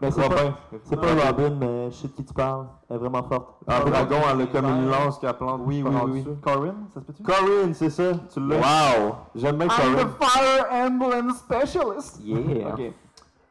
[0.00, 2.66] Ben, c'est pas, pas Robin, mais je sais de qui tu parles.
[2.88, 3.48] Elle est vraiment forte.
[3.66, 5.62] Un dragon, elle a comme une lance qu'elle plante.
[5.64, 6.20] Oui, oui, oui.
[6.20, 6.36] dessous.
[6.40, 7.22] Corinne, ça se peut-tu?
[7.22, 8.56] Corinne, c'est ça, tu l'as.
[8.56, 9.14] Wow!
[9.34, 10.08] J'aime bien I'm Corinne.
[10.08, 12.20] the Fire Emblem Specialist!
[12.22, 12.74] Yeah!
[12.74, 12.92] Ok.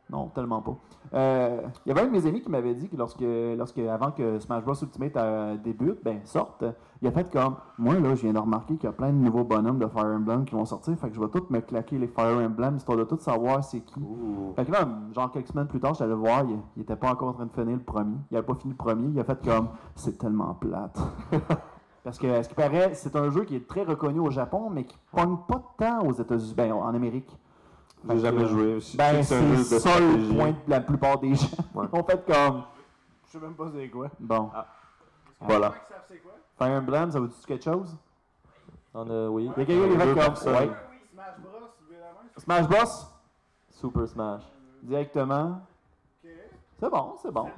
[0.09, 0.75] Non, tellement pas.
[1.13, 3.23] Euh, Il y avait un de mes amis qui m'avait dit que lorsque,
[3.57, 6.63] lorsque avant que Smash Bros Ultimate euh, débute, ben sorte,
[7.01, 9.17] il a fait comme moi là, je viens de remarquer qu'il y a plein de
[9.17, 11.97] nouveaux bonhommes de Fire Emblem qui vont sortir, fait que je vais tout me claquer
[11.97, 14.01] les Fire Emblem histoire de tout savoir c'est qui.
[14.55, 17.29] Fait que là, genre quelques semaines plus tard, j'allais voir, il, il était pas encore
[17.29, 18.17] en train de finir le premier.
[18.31, 20.97] Il avait pas fini le premier, il a fait comme c'est tellement plate.
[22.07, 24.69] Parce que, à ce qui paraît, c'est un jeu qui est très reconnu au Japon,
[24.69, 27.37] mais qui pogne pas de temps aux États-Unis, ben, en Amérique.
[28.09, 28.79] J'ai jamais que, joué.
[28.95, 30.35] Ben, c'est ça le stratégie.
[30.35, 31.47] point de la plupart des gens.
[31.73, 31.85] Ouais.
[31.91, 32.63] Ont fait comme.
[33.25, 34.09] Je sais même pas c'est quoi.
[34.19, 34.49] Bon.
[35.41, 35.73] Voilà.
[36.07, 36.31] c'est quoi?
[36.57, 37.95] Fire Emblem, ça vous dit quelque chose?
[38.93, 39.51] On a, oui.
[39.57, 40.15] Il y a quelqu'un qui fait comme.
[40.15, 40.55] personnes.
[40.55, 40.69] Ouais.
[41.13, 41.67] Smash Bros.
[42.37, 42.91] Smash Bros,
[43.71, 44.41] Super Smash.
[44.81, 45.61] directement.
[46.79, 47.49] C'est bon, c'est bon.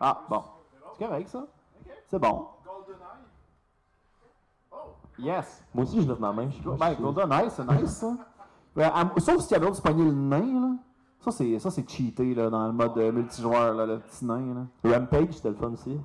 [0.00, 0.44] Ah, bon.
[0.92, 1.46] C'est correct, ça?
[2.06, 2.48] C'est bon.
[5.18, 5.64] Yes.
[5.74, 6.48] Moi aussi, je lève ma main.
[6.50, 6.76] Je pas.
[6.76, 8.14] Ben, GoldenEye, c'est nice, ça.
[8.80, 10.70] À- sauf si tu avais l'autre de se pogner le nain, là.
[11.20, 14.54] Ça, c'est, ça, c'est cheaté, là, dans le mode euh, multijoueur, là, le petit nain,
[14.84, 14.98] là.
[14.98, 15.98] Rampage, c'était le fun aussi.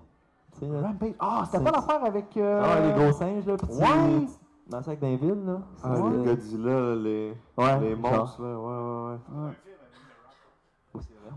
[0.54, 0.82] Tu sais, là.
[0.82, 1.14] Rampage.
[1.20, 2.36] Ah, c'était pas l'affaire avec.
[2.38, 3.56] euh, Ah, les gros singes, là.
[3.58, 4.26] Tu- Ouais.
[4.68, 5.60] Dans le sac d'un ville, là.
[5.84, 8.58] Ah, C'est- les Godzilla, là, les, Ouais, les monstres, là.
[8.60, 9.54] Ouais, ouais, ouais.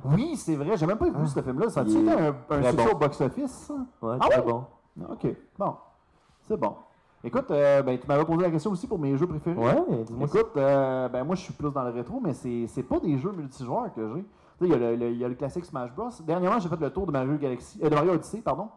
[0.05, 1.69] Oui, c'est vrai, j'ai même pas vu ce film-là.
[1.71, 2.93] Ça a-tu Il été un, un très succès bon.
[2.93, 3.75] au box-office, ça?
[4.03, 4.53] Ouais, Ah très ouais?
[4.53, 4.65] bon.
[5.01, 5.27] Ah, Ok,
[5.59, 5.75] bon.
[6.47, 6.77] C'est bon.
[7.27, 9.57] Écoute, euh, ben, tu m'avais posé la question aussi pour mes jeux préférés.
[9.59, 10.27] Ouais, dis-moi.
[10.27, 13.33] Écoute, euh, ben moi je suis plus dans le rétro, mais c'est pas des jeux
[13.33, 14.23] multijoueurs que j'ai.
[14.23, 14.27] Tu
[14.61, 16.09] sais, il y, a le- le- il y a le classique Smash Bros.
[16.27, 18.69] Dernièrement, j'ai fait le tour de Mario Galaxy, euh, de Mario Odyssey, pardon.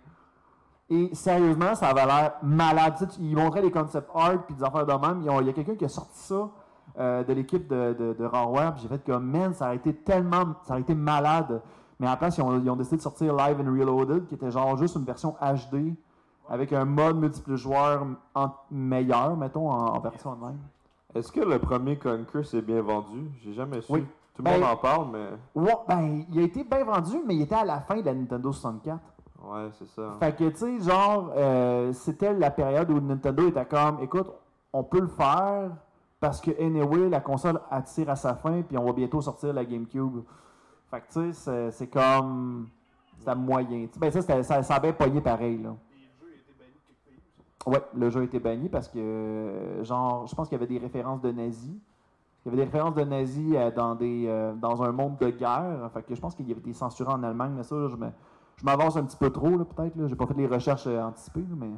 [0.89, 2.95] Et sérieusement, ça avait l'air malade.
[2.97, 5.21] Tu sais, ils montraient les concept art puis des affaires de même.
[5.21, 6.51] Il y a quelqu'un qui a sorti ça
[6.99, 8.29] euh, de l'équipe de, de, de
[8.77, 11.61] J'ai fait comme, man, ça a été tellement, ça a été malade.
[12.03, 14.51] Mais la place, ils ont, ils ont décidé de sortir Live and Reloaded, qui était
[14.51, 15.95] genre juste une version HD
[16.49, 20.57] avec un mode multiple joueur en- meilleur, mettons, en, en version online.
[21.15, 23.29] Est-ce que le premier Conquer s'est bien vendu?
[23.41, 23.89] J'ai jamais su.
[23.93, 24.05] Oui.
[24.35, 25.29] Tout le monde Ben- en parle, mais.
[25.55, 28.13] Ouais, ben, il a été bien vendu, mais il était à la fin de la
[28.13, 28.99] Nintendo 64.
[29.45, 30.17] Ouais, c'est ça.
[30.19, 34.27] Fait que, tu sais, genre, euh, c'était la période où Nintendo était comme, écoute,
[34.73, 35.69] on peut le faire
[36.19, 39.63] parce que, anyway, la console attire à sa fin, puis on va bientôt sortir la
[39.63, 40.23] GameCube.
[40.93, 42.67] Fait que, tu sais, c'est- c'est comme.
[43.17, 43.87] C'était moyen.
[43.97, 45.75] Ben, ça, ça, ça a bien pogné pareil, là.
[47.65, 50.77] Ouais, le jeu a été banni parce que, genre, je pense qu'il y avait des
[50.79, 51.71] références de nazis.
[51.71, 55.29] Il y avait des références de nazis euh, dans, des, euh, dans un monde de
[55.29, 55.89] guerre.
[55.93, 57.95] Fait que je pense qu'il y avait été censuré en Allemagne, mais ça, là, je
[57.95, 58.11] me-
[58.57, 59.95] je m'avance un petit peu trop, là, peut-être.
[59.95, 60.07] là.
[60.07, 61.71] J'ai pas fait les recherches euh, anticipées, mais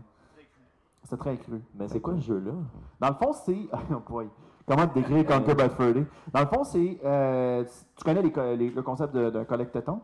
[1.04, 1.62] c'est très cru.
[1.76, 2.54] Mais c'est quoi ce jeu-là?
[3.00, 3.68] Dans le fond, c'est.
[3.92, 4.28] Oh boy.
[4.68, 6.06] Comment te décrire Conquer Bad Fur Day?
[6.34, 7.00] Dans le fond, c'est.
[7.06, 7.64] euh,
[7.96, 10.02] tu connais les co- les- le concept d'un collectaton?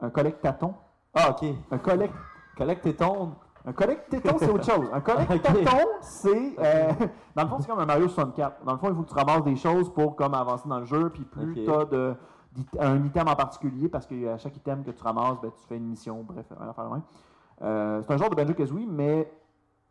[0.00, 0.74] Un collectaton?
[1.14, 1.48] Ah, ok.
[1.70, 2.14] Un collect.
[2.56, 3.32] Collecte-ton.
[3.64, 4.86] Un collectaton, c'est autre chose.
[4.92, 6.54] Un collectaton, c'est.
[6.58, 6.92] euh,
[7.34, 8.64] dans le fond, c'est comme un Mario 64.
[8.64, 10.84] Dans le fond, il faut que tu ramasses des choses pour comme avancer dans le
[10.86, 11.08] jeu.
[11.10, 11.64] Puis plus Ok.
[11.64, 12.14] tu as de,
[12.80, 15.86] un item en particulier, parce qu'à chaque item que tu ramasses, ben, tu fais une
[15.88, 16.22] mission.
[16.22, 16.90] Bref, rien à faire.
[17.62, 19.30] Euh, c'est un genre de Banjo Kazooie, mais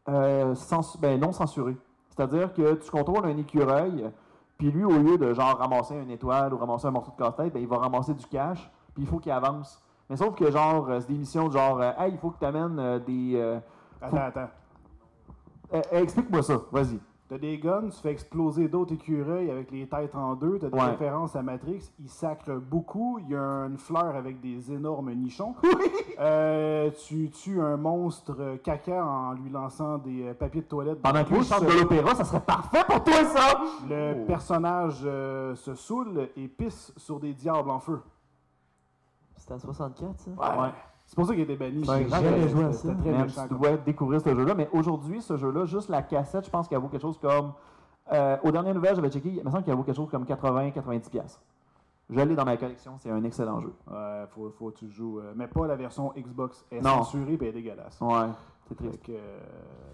[0.10, 1.76] euh, cens- ben, non censuré.
[2.18, 4.10] C'est-à-dire que tu contrôles un écureuil,
[4.58, 7.54] puis lui, au lieu de genre ramasser une étoile ou ramasser un morceau de casse-tête,
[7.54, 9.80] ben, il va ramasser du cash, puis il faut qu'il avance.
[10.10, 12.40] Mais sauf que genre, euh, c'est des missions de genre, euh, hey, il faut que
[12.40, 13.34] tu amènes des.
[13.36, 13.60] euh,
[14.02, 14.50] Attends, attends.
[15.74, 17.00] euh, Explique-moi ça, vas-y.
[17.30, 20.60] T'as des guns, tu fais exploser d'autres écureuils avec les têtes en deux.
[20.60, 20.86] T'as des Ouais.
[20.86, 21.92] références à Matrix.
[22.00, 23.20] Ils sacrent beaucoup.
[23.20, 25.54] Il y a une fleur avec des énormes nichons.
[26.20, 31.00] Euh, tu tues un monstre caca en lui lançant des euh, papiers de toilette.
[31.00, 33.60] dans Pendant que chante de l'opéra, ça serait parfait pour toi, ça!
[33.88, 34.26] Le Oh.
[34.26, 38.02] personnage euh, se saoule et pisse sur des diables en feu.
[39.36, 40.32] C'était à 64, ça?
[40.60, 40.70] Ouais.
[41.08, 41.84] C'est pour ça qu'il été banni.
[41.86, 42.94] J'ai- jamais joué à ça.
[42.94, 44.54] très méchant tu comme- dois découvrir ce jeu-là.
[44.54, 47.54] Mais aujourd'hui, ce jeu-là, juste la cassette, je pense qu'elle vaut quelque chose comme.
[48.12, 51.10] Euh, aux dernières nouvelles, j'avais checké, il me semble qu'elle vaut quelque chose comme 80-90$.
[51.10, 51.42] piastres.
[52.10, 53.74] Je l'ai dans ma collection, c'est un excellent jeu.
[53.90, 55.20] Ouais, faut, faut que tu joues.
[55.20, 56.66] euh, mais pas la version Xbox.
[56.72, 57.04] Est Non.
[57.04, 58.00] censurée et elle est dégueulasse.
[58.00, 58.28] Ouais,
[58.68, 59.02] c'est triste.
[59.04, 59.40] que, euh,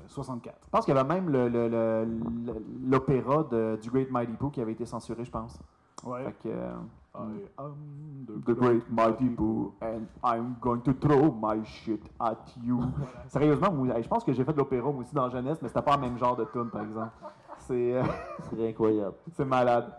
[0.07, 0.57] 64.
[0.66, 2.05] Je pense qu'il y avait même le- le- le-
[2.45, 5.59] le- l'opéra de- du Great Mighty Pooh qui avait été censuré, je pense.
[6.04, 6.24] Ouais.
[6.26, 6.72] Fait que, euh,
[7.16, 12.82] I am The Great Mighty Pooh, and I'm going to throw my shit at you.
[13.28, 15.68] Sérieusement, moi, je pense que j'ai fait de l'opéra moi aussi dans la jeunesse, mais
[15.68, 17.12] c'était pas le même genre de tune, par exemple.
[17.60, 18.04] C'est euh,
[18.49, 19.14] C'est incroyable.
[19.34, 19.93] c'est malade.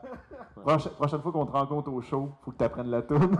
[0.60, 3.36] Prochaine, prochaine fois qu'on te rencontre au show, faut que tu apprennes la tune.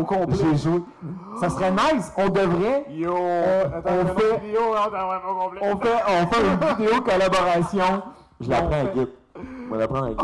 [0.00, 0.36] au complet.
[0.36, 0.82] J'ai joué.
[1.40, 2.12] Ça serait nice.
[2.16, 2.86] On devrait.
[2.90, 3.14] Yo!
[3.14, 5.60] on Attends, on fait- vidéo, non, complet.
[5.62, 8.02] On fait, on fait une vidéo collaboration.
[8.40, 9.08] Je l'apprends à Git.
[9.36, 10.16] On va l'apprendre à Git.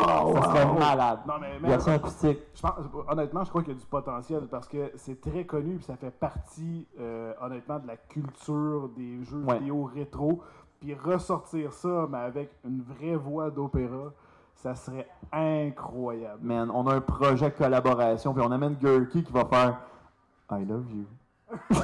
[0.43, 1.19] Ça serait malade.
[1.27, 2.39] Non, mais, mais Version acoustique.
[2.55, 2.73] je pense,
[3.09, 5.97] honnêtement, je crois qu'il y a du potentiel parce que c'est très connu et ça
[5.97, 9.59] fait partie, euh, honnêtement, de la culture des jeux Ouais.
[9.59, 10.43] vidéo rétro.
[10.81, 14.13] Puis ressortir ça, mais avec une vraie voix d'opéra,
[14.57, 16.39] ça serait incroyable.
[16.43, 19.79] Man, on a un projet de collaboration, puis on amène Gurky qui va faire
[20.51, 21.07] I love you.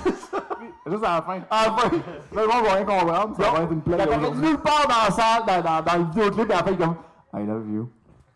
[0.86, 1.40] Juste à la fin.
[1.50, 1.98] Ah, ben,
[2.32, 4.46] Le monde va rien comprendre, ça va être une Il plaie apparaît aujourd'hui.
[4.48, 6.94] nulle part dans la salle, dans, dans, dans le vidéoclip, et après, il est comme
[7.34, 7.88] I love you.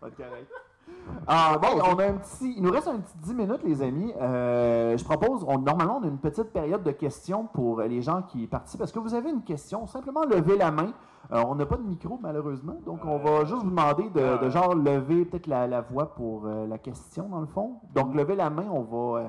[1.26, 2.54] Ah, bon, on a un petit.
[2.56, 4.12] Il nous reste un petit 10 minutes, les amis.
[4.20, 8.22] Euh, je propose, on- normalement, on a une petite période de questions pour les gens
[8.22, 8.82] qui participent.
[8.82, 9.86] Est-ce que vous avez une question?
[9.86, 10.92] Simplement levez la main.
[11.32, 14.48] Euh, on n'a pas de micro, malheureusement, donc on va juste vous demander de, de
[14.50, 17.80] genre lever peut-être la, la voix pour euh, la question, dans le fond.
[17.94, 19.28] Donc, levez la main, on va euh,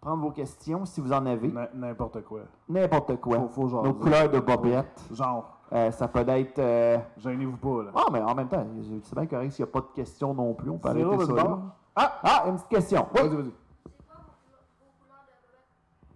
[0.00, 1.52] prendre vos questions si vous en avez.
[1.74, 2.40] N'importe quoi.
[2.68, 3.38] N'importe quoi.
[3.38, 3.84] Faut, faut genre.
[3.84, 5.04] Nos couleurs de bobette.
[5.12, 6.58] Genre, Euh, ça peut être.
[6.60, 7.90] euh, gênez-vous pas, là.
[7.94, 8.64] Ah, mais en même temps,
[9.02, 10.70] c'est bien correct s'il n'y a pas de questions non plus.
[10.70, 11.32] On peut arrêter ça.
[11.34, 11.58] là.
[11.96, 13.06] Ah, ah, une petite question.
[13.14, 13.20] Oui.
[13.22, 13.52] Vas-y, vas-y.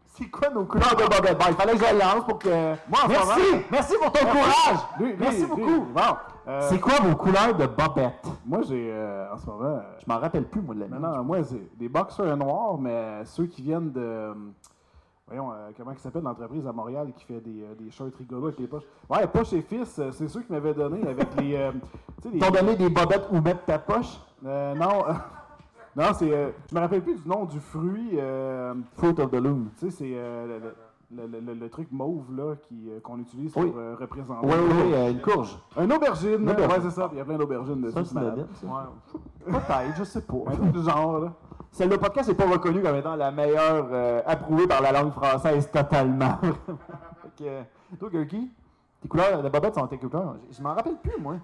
[0.07, 1.39] C'est quoi nos couleurs de bobette?
[1.39, 2.49] Bon, il fallait que je lance pour que.
[2.89, 3.27] Moi, en Merci!
[3.51, 4.79] moment- Merci pour ton courage!
[4.99, 5.81] Lui, lui, Merci lui, beaucoup!
[5.95, 6.01] Bon,
[6.47, 8.27] euh, C'est quoi vos couleurs de bobette?
[8.45, 9.65] moi, j'ai, euh, en ce moment...
[9.65, 11.17] euh, Je m'en rappelle plus, moi, de la Non, mienne.
[11.17, 14.35] non, moi, c'est des boxers noirs, mais ceux qui viennent de.
[15.31, 18.49] Voyons, euh, comment il s'appelle l'entreprise à Montréal qui fait des, euh, des shirts rigolos
[18.49, 18.83] avec les poches?
[19.09, 21.55] Ouais, Poche et Fils, euh, c'est ceux qui m'avaient donné avec les.
[21.55, 21.71] euh,
[22.33, 24.19] les- t'ont donné des bobettes où mettre ta poche?
[24.45, 25.13] Euh, non, euh,
[25.97, 26.33] non, c'est.
[26.33, 28.11] euh, je me rappelle plus du nom du fruit.
[28.15, 29.69] euh, Fruit of the Loom.
[29.79, 30.75] tu sais, c'est euh, le,
[31.17, 33.67] le- le- le- le truc mauve là qui, euh, qu'on utilise Oui.
[33.71, 34.45] pour euh, représenter.
[34.49, 35.57] Oui, oui, oui, euh, une courge.
[35.77, 36.41] Un aubergine.
[36.43, 36.71] Une aubergine.
[36.83, 37.09] Ouais, c'est ça.
[37.13, 37.93] Il y a plein d'aubergines dessus.
[37.93, 38.91] C'est un c'est ça.
[39.47, 40.35] Peut-être, je sais pas.
[40.49, 41.33] Un truc du genre, là.
[41.73, 45.13] Celle le podcast n'est pas reconnu comme étant la meilleure euh, approuvée par la langue
[45.13, 46.37] française totalement.
[46.43, 47.63] fait que, euh,
[47.99, 48.51] toi, Gurky,
[49.01, 50.37] tes couleurs de bobettes sont tes couleurs.
[50.51, 51.37] Je, je m'en rappelle plus, moi.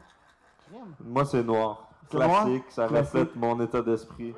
[1.05, 1.89] Moi, c'est noir.
[2.11, 3.15] Classique, ça Classique.
[3.15, 4.35] reflète mon état d'esprit.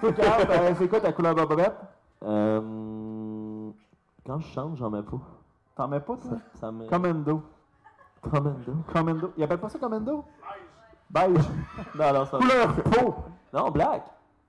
[0.00, 1.76] Toi, Carl, euh, c'est quoi ta couleur de bobette?
[2.22, 3.70] Euh,
[4.26, 5.20] quand je chante, j'en mets pas.
[5.76, 6.30] T'en mets pas, toi?
[6.54, 6.86] Ça, ça me...
[6.86, 7.42] Commando.
[8.22, 8.74] Commando.
[8.92, 9.32] Commando.
[9.36, 10.24] Ils appellent pas ça Commando?
[11.10, 11.44] Beige.
[11.94, 13.14] Non, non, ça Couleur peau.
[13.52, 14.04] Non, black.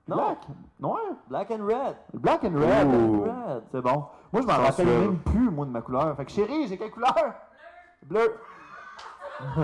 [0.08, 0.38] Non, Black?
[0.80, 1.00] Noir.
[1.28, 1.96] black and red.
[2.14, 3.62] Black and red.
[3.70, 4.04] C'est bon.
[4.32, 6.16] Moi, je m'en rappelle même plus, moi, de ma couleur.
[6.16, 7.14] Fait que chérie, j'ai quelle couleur?
[8.02, 8.34] Bleu.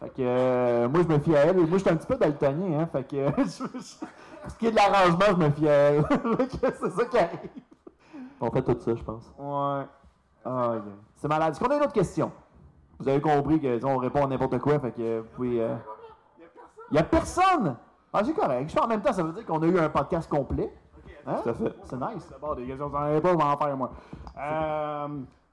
[0.00, 1.56] fait que euh, moi, je me fie à elle.
[1.56, 2.88] Moi, je suis un petit peu daltonien, hein.
[2.92, 4.06] Fait que euh, je- je-
[4.42, 6.04] pour ce qui est de l'arrangement, je me fie à elle.
[6.80, 7.38] C'est ça qui arrive.
[8.40, 9.32] On fait tout ça, je pense.
[9.38, 9.84] Ouais.
[10.44, 10.82] Ah, yeah.
[11.16, 11.50] C'est malade.
[11.52, 12.32] Est-ce qu'on a une autre question?
[12.98, 15.60] Vous avez compris que disons, on répond à n'importe quoi, fait que vous pouvez.
[15.60, 15.74] euh,
[16.90, 17.76] Il y a personne!
[18.12, 18.68] Ah, c'est correct.
[18.68, 20.72] Je fais en même temps, ça veut dire qu'on a eu un podcast complet.
[21.26, 21.36] Hein?
[21.42, 21.74] Tout à fait.
[21.84, 22.28] C'est nice.
[22.30, 23.92] D'abord, des questions, j'en avais pas, je vais en faire, moi.
[24.36, 25.08] Euh,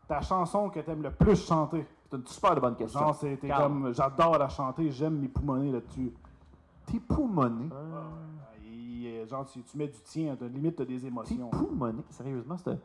[0.08, 1.86] ta chanson que t'aimes le plus chanter?
[2.10, 3.00] C'est une super de bonne question.
[3.00, 3.64] Genre, Carl.
[3.64, 3.94] comme.
[3.94, 6.12] J'adore la chanter, j'aime mes poumonner là-dessus.
[6.86, 7.70] T'es poumonné.
[8.66, 11.50] Et, euh, genre, tu, tu mets du tien, t'as limite t'as des T'es émotions.
[11.50, 12.02] poumonné.
[12.10, 12.80] Sérieusement, c'est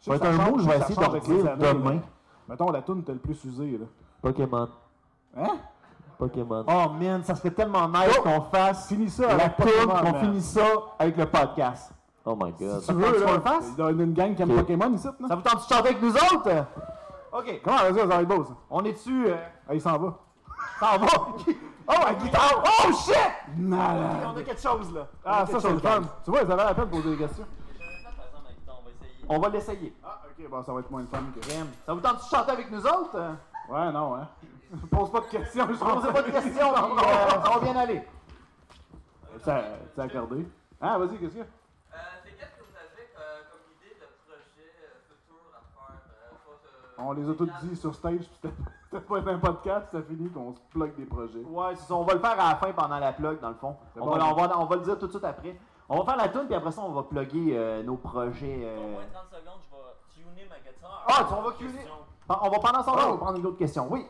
[0.00, 2.00] Ça va être un mot je vais essayer de redire demain.
[2.48, 3.86] Mettons, la toune t'as le plus usé, là.
[4.22, 4.68] Pokémon.
[5.36, 5.56] Hein?
[6.18, 6.64] Pokémon.
[6.68, 8.22] Oh man, ça serait tellement nice Oh!
[8.22, 10.62] qu'on fasse Finis ça la tourne, qu'on finisse ça
[10.98, 11.92] avec le podcast.
[12.24, 12.80] Oh my god.
[12.80, 13.72] Si tu veux, qu'on le fasse?
[13.78, 14.56] il y a une gang qui aime Ok.
[14.58, 15.28] Pokémon ici, non?
[15.28, 16.66] Ça vous tente de chanter avec nous autres?
[17.32, 18.52] Ok, Comment, vas-y, ça va être beau, ça?
[18.70, 19.26] on est-tu.
[19.28, 19.36] euh,
[19.68, 20.18] Ah, il s'en va.
[20.80, 21.06] Ça va?
[21.90, 22.62] Oh, la guitare!
[22.66, 23.16] Oh shit!
[23.56, 24.16] Malade.
[24.26, 25.06] On a quelque chose là.
[25.24, 26.02] On Ah, ça, c'est le fun.
[26.22, 27.46] Tu vois, ils avaient la peine de poser des questions.
[29.26, 29.94] On va l'essayer.
[30.04, 31.42] Ah, ok, bon, ça va être moins de fun que.
[31.86, 33.16] Ça vous tente de chanter avec nous autres?
[33.70, 34.28] Ouais, non, hein.
[34.90, 37.76] Pose pas de questions, je On posez pas de questions, puis, euh, ça va bien
[37.76, 38.02] aller.
[39.40, 39.62] Ça,
[39.94, 40.46] c'est accordé.
[40.80, 41.44] Ah, vas-y, qu'est-ce qu'il y a?
[41.44, 46.00] Euh, c'est qu'est-ce que vous avez euh, comme idée de projet euh, futur à faire?
[46.22, 48.54] Euh, pas, On les a tous dit sur stage, puis c'était
[48.90, 51.38] c'était pas être un podcast, ça finit, puis on se plug des projets.
[51.40, 51.94] Ouais, c'est ça.
[51.94, 53.76] On va le faire à la fin pendant la plug, dans le fond.
[53.94, 55.58] C'est On, bon, va, on, va, on va le dire tout de suite après.
[55.88, 58.64] On va faire la tune, puis après ça, on va plugger euh, nos projets.
[58.76, 58.92] Au euh.
[58.92, 61.04] moins 30 secondes, je vais tuner ma guitare.
[61.08, 61.72] Ah, tu- on va tuner.
[61.72, 61.94] Question.
[62.28, 63.08] On va pendant ce temps-là, Oh.
[63.08, 63.86] on va prendre une autre question.
[63.90, 64.06] Oui.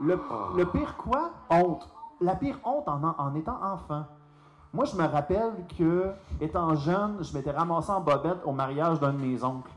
[0.00, 0.18] Le,
[0.56, 1.30] le pire quoi?
[1.50, 1.88] Honte.
[2.20, 4.04] La pire honte en, en étant enfant.
[4.72, 9.12] Moi, je me rappelle que, étant jeune, je m'étais ramassé en bobette au mariage d'un
[9.12, 9.70] de mes oncles.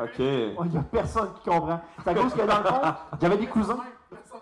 [0.00, 0.20] Ok.
[0.20, 1.80] Oh, Il n'y a personne qui comprend.
[2.04, 3.78] C'est à cause que, dans le fond, j'avais des cousins.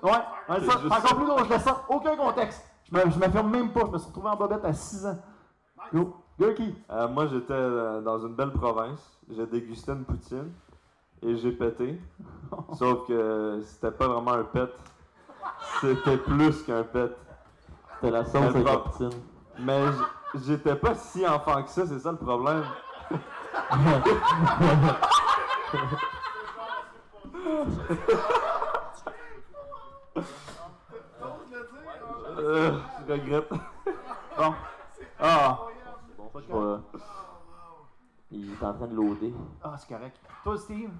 [0.03, 1.83] Ouais, ouais, ça, encore plus drôle, je laisse ça.
[1.89, 2.71] Aucun contexte.
[2.85, 3.81] Je me- je m'affirme même pas.
[3.87, 5.17] Je me suis retrouvé en bobette à 6 ans.
[5.93, 6.15] Go.
[6.39, 6.75] Gurky.
[6.91, 9.19] Euh, moi, j'étais euh, dans une belle province.
[9.31, 10.53] J'ai dégusté une poutine
[11.23, 12.01] et j'ai pété.
[12.75, 14.71] Sauf que c'était pas vraiment un pet.
[15.81, 17.11] C'était plus qu'un pet.
[17.95, 18.55] C'était la sauce.
[19.59, 19.85] Mais
[20.35, 22.65] j'étais pas si enfant que ça, c'est ça le problème.
[32.39, 33.51] Euh, je regrette.
[34.37, 34.55] Bon.
[35.19, 35.59] Ah.
[36.49, 36.83] Bon.
[38.31, 39.33] Il est en train de loader.
[39.63, 40.19] Ah, c'est correct.
[40.43, 40.91] Toi, Steve.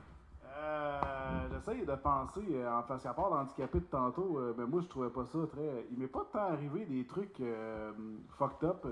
[0.59, 4.81] Euh, J'essaye de penser, euh, en parce qu'à part l'handicapé de tantôt, euh, ben moi
[4.81, 5.87] je trouvais pas ça très.
[5.91, 7.93] Il m'est pas tant arrivé des trucs euh,
[8.39, 8.87] fucked up,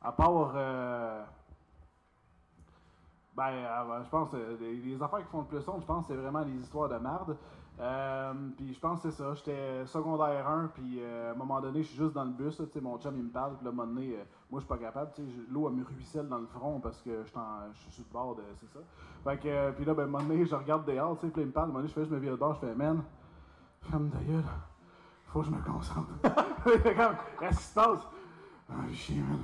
[0.00, 0.52] à part.
[0.56, 1.22] euh,
[3.34, 3.50] ben,
[4.04, 6.52] je pense, les, les affaires qui font le plus honte, je pense, c'est vraiment les
[6.52, 7.36] histoires de merde.
[7.80, 9.34] Euh, puis je pense que c'est ça.
[9.34, 12.58] J'étais secondaire 1, puis euh, à un moment donné, je suis juste dans le bus,
[12.58, 14.66] là, mon chum il me parle, puis là, à un moment donné, euh, moi je
[14.66, 15.10] suis pas capable,
[15.50, 18.42] l'eau elle me ruisselle dans le front parce que je suis sur le bord de.
[18.56, 18.80] C'est ça.
[19.24, 21.50] Fait que, puis là, ben, à un moment donné, je regarde dehors, puis il me
[21.50, 23.02] parle, à un moment donné, je fais, je me vire je fais, man,
[23.80, 24.44] ferme ta gueule,
[25.26, 26.12] faut que je me concentre.
[26.22, 28.08] Comme, qu'est-ce qui se passe?
[28.68, 29.40] Ah, chier, man.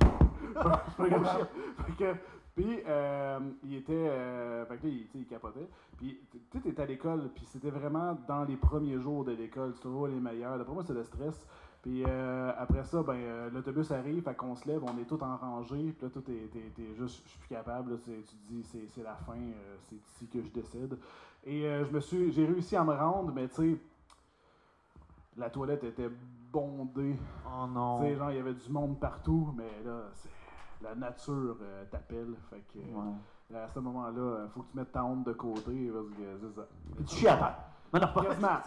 [2.59, 3.93] puis, euh, il était.
[3.93, 5.69] euh, fait que là, il, tu capotait.
[5.95, 6.19] Puis,
[6.51, 9.71] tu sais, à l'école, puis c'était vraiment dans les premiers jours de l'école.
[9.75, 10.57] C'est toujours les meilleurs.
[10.57, 11.47] D'après moi, c'est le stress.
[11.81, 15.23] Puis euh, après ça, ben, euh, l'autobus arrive, fait qu'on se lève, on est tous
[15.23, 18.11] en rangée, puis là, tout est, t'es- t'es juste, je suis plus capable, là, tu
[18.21, 20.97] te dis, c'est, c'est la fin, euh, c'est ici que je décide.
[21.45, 23.77] Et je me suis, j'ai réussi à me rendre, mais tu sais,
[25.37, 26.09] la toilette était
[26.51, 27.15] bondée.
[27.45, 27.99] Oh Tu non.
[28.01, 30.29] sais, genre, il y avait du monde partout, mais là, c'est
[30.81, 32.33] la nature euh, t'appelle.
[32.49, 33.57] Fait que Ouais.
[33.57, 36.55] à ce moment-là, il faut que tu mettes ta honte de côté parce que c'est
[36.55, 36.67] ça.
[36.95, 37.57] Puis tu chies à terre.
[37.91, 38.07] Mais non.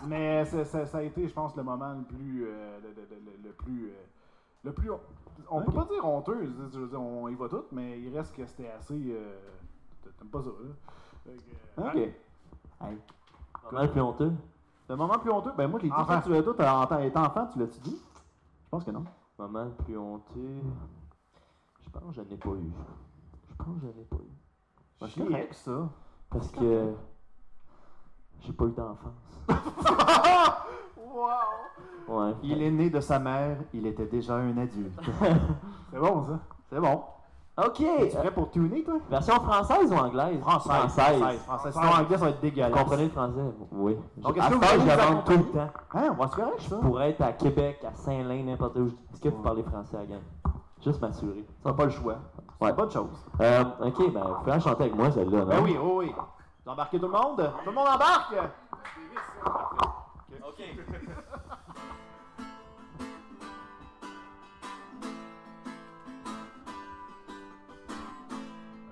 [0.09, 2.45] Mais ça a été, je pense, le moment le plus.
[2.47, 3.89] euh, le, le- le- le plus.
[3.91, 3.95] euh,
[4.65, 4.91] le plus.
[5.51, 8.35] On peut pas dire honteux, je veux dire, on y va tout, mais il reste
[8.37, 8.95] que c'était assez.
[9.13, 9.39] euh,
[10.19, 10.75] T'aimes pas ça, là.
[11.25, 11.97] Fait que, euh, Ok.
[12.89, 12.99] Hey.
[13.69, 14.33] Comment le plus honteux?
[14.89, 16.15] Le moment le plus honteux, ben moi je l'ai dit Enfant.
[16.17, 17.97] quand tu l'as toi, en tant- étant enfant, tu l'as-tu dit?
[18.65, 19.05] Je pense que non.
[19.39, 20.61] Moment le plus honteux.
[21.95, 22.73] Je pense que je n'ai pas eu.
[23.51, 24.33] Je pense que je n'ai pas eu.
[25.01, 25.25] C'est Chier.
[25.27, 25.89] correct ça.
[26.31, 26.95] Parce que
[28.41, 29.49] j'ai pas eu d'enfance.
[32.09, 32.35] Ouais.
[32.43, 34.99] Il est né de sa mère, il était déjà un adulte.
[35.91, 36.39] C'est bon, ça.
[36.69, 37.01] C'est bon.
[37.57, 37.75] Ok.
[37.77, 38.99] Tu prêt pour tuner, toi?
[39.11, 40.41] Version française ou anglaise?
[40.41, 41.39] Française.
[41.45, 41.73] Française.
[41.75, 42.73] Sinon, anglais, ça va être Vous dégueulasse.
[42.73, 43.41] comprenez le français?
[43.73, 43.97] Oui.
[44.17, 45.69] Donc, est-ce que vous tout le temps.
[45.95, 46.77] Hein, on va se correct, ça?
[46.77, 48.87] Pour être à Québec, à Saint-Lin, n'importe où.
[49.13, 50.21] Est-ce que vous parlez français à gang?
[50.85, 51.45] Juste m'assurer.
[51.63, 52.17] Ça n'a pas le choix.
[52.59, 52.73] C'est Ouais.
[52.73, 53.25] bonne chose.
[53.41, 55.47] Euh, ok, ben, vous pouvez en chanter avec moi, celle-là, non?
[55.47, 56.15] Ben oui, oui, oui.
[56.65, 57.53] Vous embarquez tout le monde?
[57.65, 58.35] Tout le monde embarque?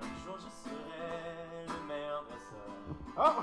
[0.03, 2.71] Un jour, je serai le meilleur dresseur.
[3.23, 3.35] Ah!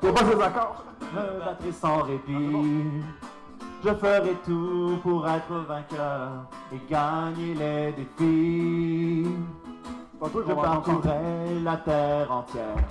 [0.00, 0.84] C'est pas ces accords.
[1.12, 3.02] Me battrai sans répit.
[3.86, 6.28] Je ferai tout pour être vainqueur
[6.72, 9.30] et gagner les défis.
[10.20, 12.84] Je parcourrai la terre entière.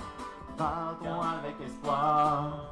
[0.56, 2.64] Partons avec espoir.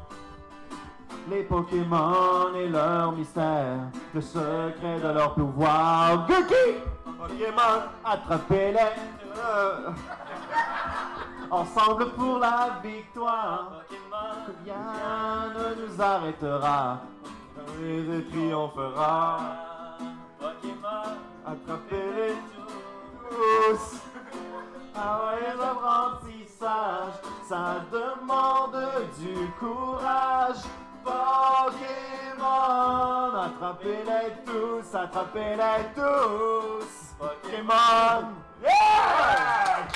[1.30, 6.26] Les Pokémon et leur mystère, le secret de leur pouvoir.
[6.26, 6.80] Guki!
[7.04, 9.02] Pokémon, attrapez-les!
[9.36, 9.90] Euh.
[11.50, 13.82] Ensemble pour la victoire.
[14.64, 17.00] Rien ne nous arrêtera.
[17.56, 19.38] Et triomphera.
[21.46, 22.34] Attrapez-les
[23.30, 24.00] tous.
[24.96, 27.14] Ah ouais, l'apprentissage,
[27.48, 28.78] ça demande
[29.18, 30.62] du courage.
[31.04, 32.44] Pokémon,
[33.46, 36.92] attrapez-les tous, attrapez-les tous.
[37.18, 38.22] Pokémon,
[38.62, 39.88] yeah!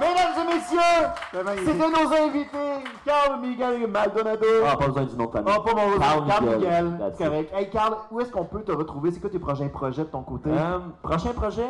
[0.00, 4.46] Mesdames et messieurs, c'était nos invités, Carl Miguel Maldonado.
[4.66, 5.52] Ah, pas besoin du nom de famille.
[5.54, 7.52] Ah, pas mon Carl Carl Miguel, Miguel, that's c'est correct.
[7.54, 9.10] Hey Carl, où est-ce qu'on peut te retrouver?
[9.10, 10.48] C'est quoi tes prochains projets de ton côté?
[10.50, 11.68] Euh, prochain projet?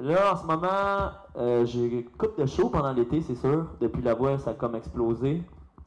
[0.00, 3.66] Là, en ce moment, euh, j'ai une couple de shows pendant l'été, c'est sûr.
[3.80, 5.42] Depuis la voix, ça a comme explosé.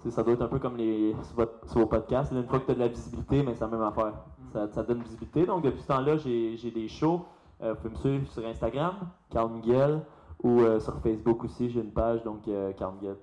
[0.09, 2.31] Ça doit être un peu comme les sur, votre- sur vos podcasts.
[2.31, 4.13] Là, une fois que tu as de la visibilité, mais c'est la même affaire.
[4.53, 5.47] Ça, ça donne visibilité.
[5.47, 7.25] Donc, depuis ce temps-là, j'ai j'ai des shows.
[7.63, 8.93] Euh, vous pouvez me suivre sur Instagram,
[9.31, 10.01] Carl Miguel,
[10.45, 11.69] ou euh, sur Facebook aussi.
[11.71, 12.71] J'ai une page, donc euh.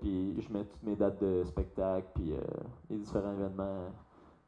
[0.01, 2.41] Puis je mets toutes mes dates de spectacle, puis euh,
[2.91, 3.87] les différents événements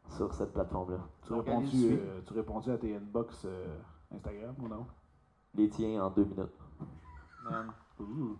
[0.08, 0.98] sur cette plateforme-là.
[1.24, 3.66] Tu réponds-tu euh, tu réponds-tu à tes inbox euh,
[4.12, 4.86] Instagram ou non?
[5.54, 6.58] Les tiens en deux minutes.
[7.44, 7.66] Man.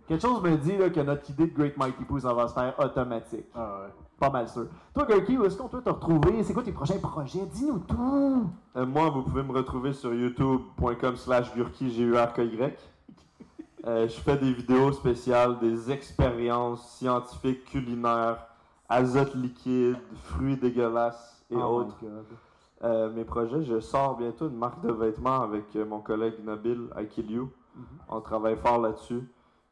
[0.08, 2.54] Quelque chose me dit là, que notre idée de Great Mighty Pooh, ça va se
[2.54, 3.46] faire automatique.
[3.54, 3.92] Ah ouais.
[4.18, 4.66] Pas mal sûr.
[4.92, 6.42] Toi, Gurky, où est-ce qu'on peut te retrouver?
[6.42, 7.46] C'est quoi tes prochains projets?
[7.46, 8.50] Dis-nous tout!
[8.74, 12.74] Euh, moi, vous pouvez me retrouver sur youtube.com slash gurki, g u r k y
[13.86, 18.46] Euh, je fais des vidéos spéciales, des expériences scientifiques, culinaires,
[18.88, 21.96] azote liquide, fruits dégueulasses et Oh my autres.
[22.82, 26.88] Euh, mes projets, je sors bientôt une marque de vêtements avec euh, mon collègue Nabil
[27.10, 27.50] Kill You.
[28.08, 29.22] On travaille fort là-dessus.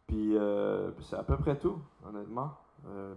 [0.07, 2.53] Puis euh, c'est à peu près tout, honnêtement.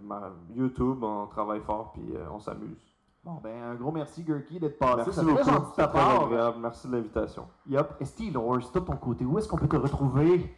[0.02, 2.78] Ma- YouTube, on travaille fort, puis on s'amuse.
[3.24, 4.96] Bon, ben, un gros merci, Gurky, d'être passé.
[4.98, 6.28] Merci Ça beaucoup, très gentil de ta part.
[6.60, 7.48] Merci de l'invitation.
[7.68, 7.88] Yup.
[7.98, 9.24] Et Steelers, c'est de ton côté.
[9.24, 10.56] Où est-ce qu'on peut te retrouver?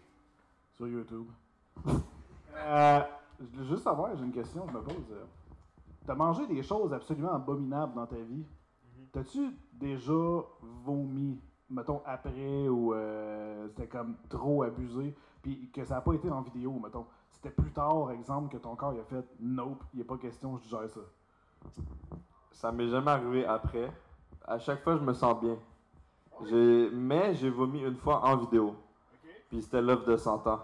[0.79, 1.27] Sur YouTube.
[2.57, 3.01] euh,
[3.41, 4.95] je juste savoir, j'ai une question, je me pose.
[5.13, 5.25] euh,
[6.07, 8.45] T'as mangé des choses absolument abominables dans ta vie.
[9.13, 10.13] T'as-tu déjà
[10.85, 16.31] vomi, mettons, après ou euh, c'était comme trop abusé, puis que ça n'a pas été
[16.31, 17.07] en vidéo, mettons.
[17.33, 20.57] C'était plus tard, exemple, que ton corps il a fait Nope, il n'est pas question,
[20.59, 21.01] je gère ça.
[22.53, 23.93] Ça m'est jamais arrivé après.
[24.47, 25.57] À chaque fois, je me sens bien.
[26.47, 28.75] J'ai- Mais j'ai vomi une fois en vidéo.
[29.49, 30.61] Puis c'était l'œuf de 100 ans.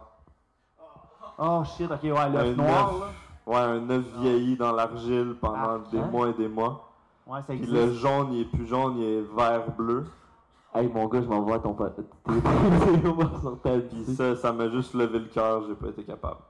[1.39, 3.07] Oh shit, ok, ouais, l'œuf noir, là.
[3.47, 6.09] Ouais, un œuf vieilli dans l'argile pendant Ah, des hein?
[6.11, 6.89] mois et des mois.
[7.27, 7.73] Ouais, ça Puis existe.
[7.75, 10.05] le jaune, il est plus jaune, il est vert-bleu.
[10.75, 14.15] Hey mon gars, je m'envoie ton sur ta Puis vie.
[14.17, 16.41] ça, ça m'a juste levé le cœur, j'ai pas été capable.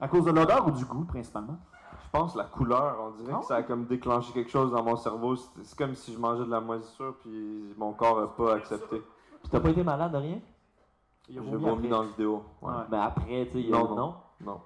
[0.00, 1.58] À cause de l'odeur ou du goût, principalement?
[2.04, 4.82] Je pense la couleur, on dirait Ah que ça a comme déclenché quelque chose dans
[4.82, 5.36] mon cerveau.
[5.36, 9.02] C'est c'est comme si je mangeais de la moisissure, puis mon corps a pas accepté.
[9.42, 10.38] Puis t'as pas été malade de rien?
[11.28, 12.42] J'ai vomi dans la vidéo.
[12.62, 12.70] Ouais.
[12.72, 12.82] Ouais.
[12.90, 14.14] Mais après, tu sais, il y a Non, non.
[14.40, 14.60] Non?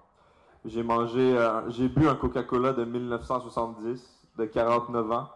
[0.64, 5.28] J'ai mangé, euh, j'ai bu un Coca-Cola de 1970, de 49 ans.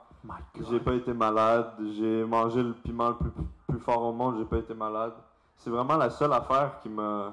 [0.71, 1.73] J'ai pas été malade.
[1.97, 3.31] J'ai mangé le piment le plus,
[3.69, 4.37] plus fort au monde.
[4.39, 5.13] J'ai pas été malade.
[5.57, 7.33] C'est vraiment la seule affaire qui m'a.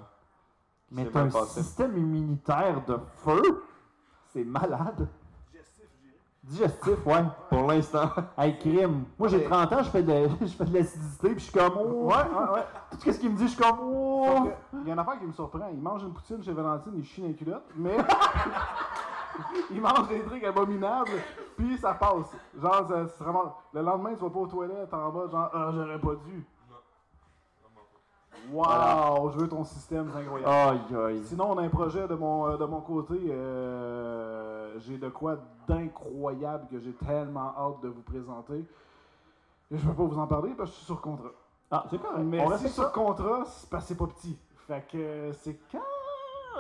[0.88, 3.64] qui Mais t'as un système immunitaire de feu?
[4.32, 5.08] C'est malade.
[6.44, 7.24] Digestif, ouais.
[7.50, 8.10] Pour l'instant.
[8.38, 9.06] Hey, crime.
[9.18, 11.74] Moi, j'ai 30 ans, je fais de, je fais de l'acidité, puis je suis comme.
[11.78, 12.08] Oh.
[12.08, 12.66] Ouais, ouais, ouais.
[13.02, 13.78] Tout ce qu'il me dit, je suis comme.
[13.82, 14.50] Oh.
[14.74, 15.70] Il y a une affaire qui me surprend.
[15.72, 17.96] Il mange une poutine chez Valentine, il chie dans les culottes, mais.
[19.72, 21.12] il mange des trucs abominables,
[21.56, 22.36] puis ça passe.
[22.62, 23.56] Genre, ça, c'est vraiment.
[23.74, 26.46] Le lendemain, tu vas pas aux toilettes en bas, genre, ah, j'aurais pas dû.
[28.52, 30.52] Wow, je veux ton système, c'est incroyable.
[30.52, 31.22] Aïe, aïe.
[31.24, 33.16] Sinon, on a un projet de mon, euh, de mon côté.
[33.30, 38.66] euh, j'ai de quoi d'incroyable que j'ai tellement hâte de vous présenter.
[39.72, 41.32] Et je ne peux pas vous en parler parce que je suis sur contrat.
[41.72, 42.24] Ah, c'est correct.
[42.26, 42.92] Mais On si sur ça.
[42.94, 44.38] contrat, c'est parce que c'est pas petit.
[44.68, 45.80] Fait que euh, c'est quand.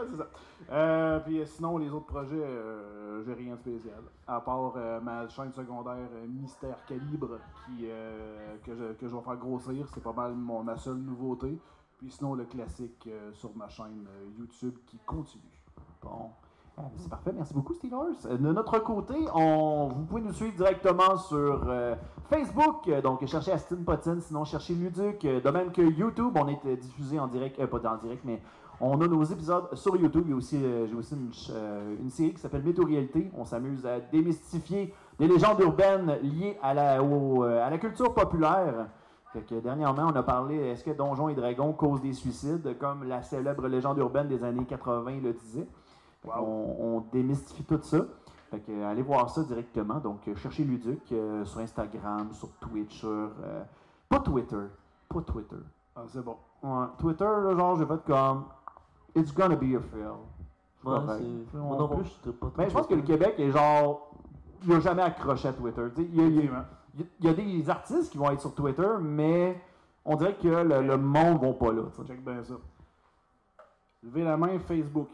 [0.09, 0.28] C'est ça.
[0.72, 4.01] Euh, puis euh, sinon, les autres projets, euh, j'ai rien de spécial.
[4.26, 9.16] À part euh, ma chaîne secondaire euh, Mystère Calibre qui, euh, que, je, que je
[9.16, 9.88] vais faire grossir.
[9.93, 11.59] C'est pas mal mon, ma seule nouveauté.
[11.99, 15.43] Puis sinon, le classique euh, sur ma chaîne euh, YouTube qui continue.
[16.01, 16.32] Bon.
[16.76, 18.26] Ah, c'est parfait, merci beaucoup Steelers.
[18.26, 21.93] Euh, De notre côté, vous pouvez nous suivre directement sur euh,
[22.32, 26.76] Facebook, euh, donc cherchez Astin Potine, sinon cherchez Luduc, de même que YouTube, on est
[26.78, 28.41] diffusé en direct, euh, pas en direct, mais
[28.82, 30.26] on a nos épisodes sur YouTube.
[30.32, 33.30] A aussi, j'ai aussi une, série qui s'appelle Météo-Réalité.
[33.38, 38.88] On s'amuse à démystifier des légendes urbaines liées à la, à la culture populaire.
[39.32, 43.03] Fait que dernièrement, on a parlé, est-ce que Donjons et Dragons causent des suicides, comme
[43.03, 45.67] la célèbre légende urbaine des années 80 le disait?
[46.26, 47.99] On, démystifie tout ça.
[48.51, 49.95] Fait que, euh, allez voir ça directement.
[49.99, 53.07] Donc, euh, cherchez Luduc euh, sur Instagram, sur Twitch, sur.
[53.09, 53.63] euh,
[54.09, 54.65] pas Twitter.
[55.09, 55.55] Pas Twitter.
[55.95, 56.38] Ah, c'est bon.
[56.61, 58.45] Ouais, Twitter, là, genre, j'ai fait comme.
[59.15, 60.13] It's gonna be a fail.
[60.84, 60.97] Ouais,
[61.51, 62.51] c'est- Moi non plus, je suis pas.
[62.57, 64.11] Mais je pense que le Québec est genre.
[64.65, 65.82] Il a jamais accroché à Twitter.
[65.97, 66.65] Il y, a- il y a- Effectivement.
[66.95, 69.61] il y a- il y a des artistes qui vont être sur Twitter, mais
[70.05, 71.82] on dirait que le, le monde ne va pas là.
[72.05, 72.55] Check bien ça.
[74.03, 75.09] Levez la main Facebook.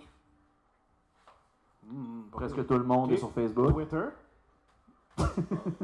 [2.31, 3.73] Pas Presque tout le monde est sur Facebook.
[3.73, 4.05] Twitter?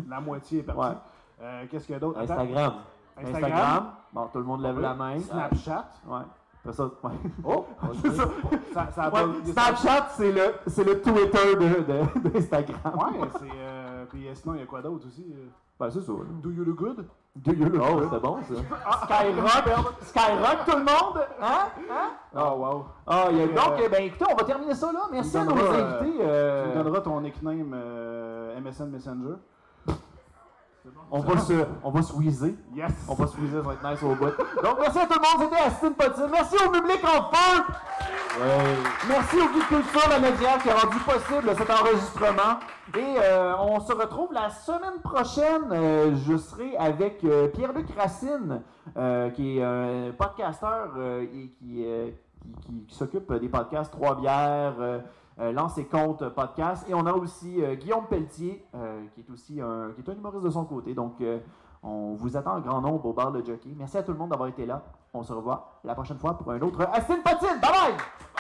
[0.08, 0.82] la moitié est partie.
[0.82, 0.96] Ouais.
[1.42, 2.20] Euh, Qu'est-ce qu'il y a d'autre?
[2.20, 2.74] Instagram.
[3.18, 3.92] Instagram?
[4.14, 5.20] Bon, tout le monde lève la main.
[5.20, 5.90] Snapchat?
[6.08, 6.72] Ouais.
[6.72, 7.12] Ça, ouais.
[7.44, 7.66] Oh!
[8.74, 8.92] ça.
[8.92, 12.96] ça, Ouais, Snapchat, c'est le, c'est le Twitter de, de- d'Instagram.
[12.96, 13.46] Ouais, c'est.
[13.56, 15.26] Euh, puis euh, sinon, il y a quoi d'autre aussi?
[15.82, 15.86] Euh?
[15.86, 16.12] Ben, c'est ça.
[16.12, 16.18] là.
[16.42, 17.06] Do you look good?
[17.36, 18.04] Do you look Oh, good?
[18.06, 18.56] c'était bon ça.
[19.04, 21.26] Skyrock, Skyrock, tout le monde?
[21.42, 21.68] Hein?
[21.92, 22.10] Hein?
[22.36, 22.86] Oh, wow.
[23.06, 25.02] Ah, il y a- Euh, donc, eh ben, écoutez, on va terminer ça là.
[25.12, 26.18] Merci tu à nos invités.
[26.18, 29.36] Tu euh, me donneras ton nickname euh, MSN Messenger.
[31.12, 32.56] On, va se, on va se whizzer.
[32.76, 32.92] Yes!
[33.08, 34.26] On va se whizzer, ça va être nice au bout.
[34.64, 35.50] Donc, merci à tout le monde.
[35.52, 36.30] C'était Astine Potine.
[36.32, 37.64] Merci au public en feu.
[39.08, 42.60] Merci au Guide Culture, la médias qui a rendu possible cet enregistrement.
[42.98, 45.72] Et euh, on se retrouve la semaine prochaine.
[45.72, 48.62] Euh, je serai avec euh, Pierre-Luc Racine,
[49.36, 50.90] qui est un podcasteur
[51.22, 51.28] et
[51.60, 51.86] qui, qui,
[52.62, 54.76] qui- qui s'occupe des podcasts Trois Bières,
[55.40, 56.86] euh, Lance et Compte podcast.
[56.90, 60.16] Et on a aussi euh, Guillaume Pelletier, euh, qui est aussi un, qui est un
[60.16, 60.94] humoriste de son côté.
[60.94, 61.40] Donc, euh,
[61.84, 63.70] on vous attend en grand nombre au bar de jockey.
[63.78, 64.84] Merci à tout le monde d'avoir été là.
[65.14, 67.60] On se revoit la prochaine fois pour un autre Astine Potine.
[67.62, 68.35] Bye bye!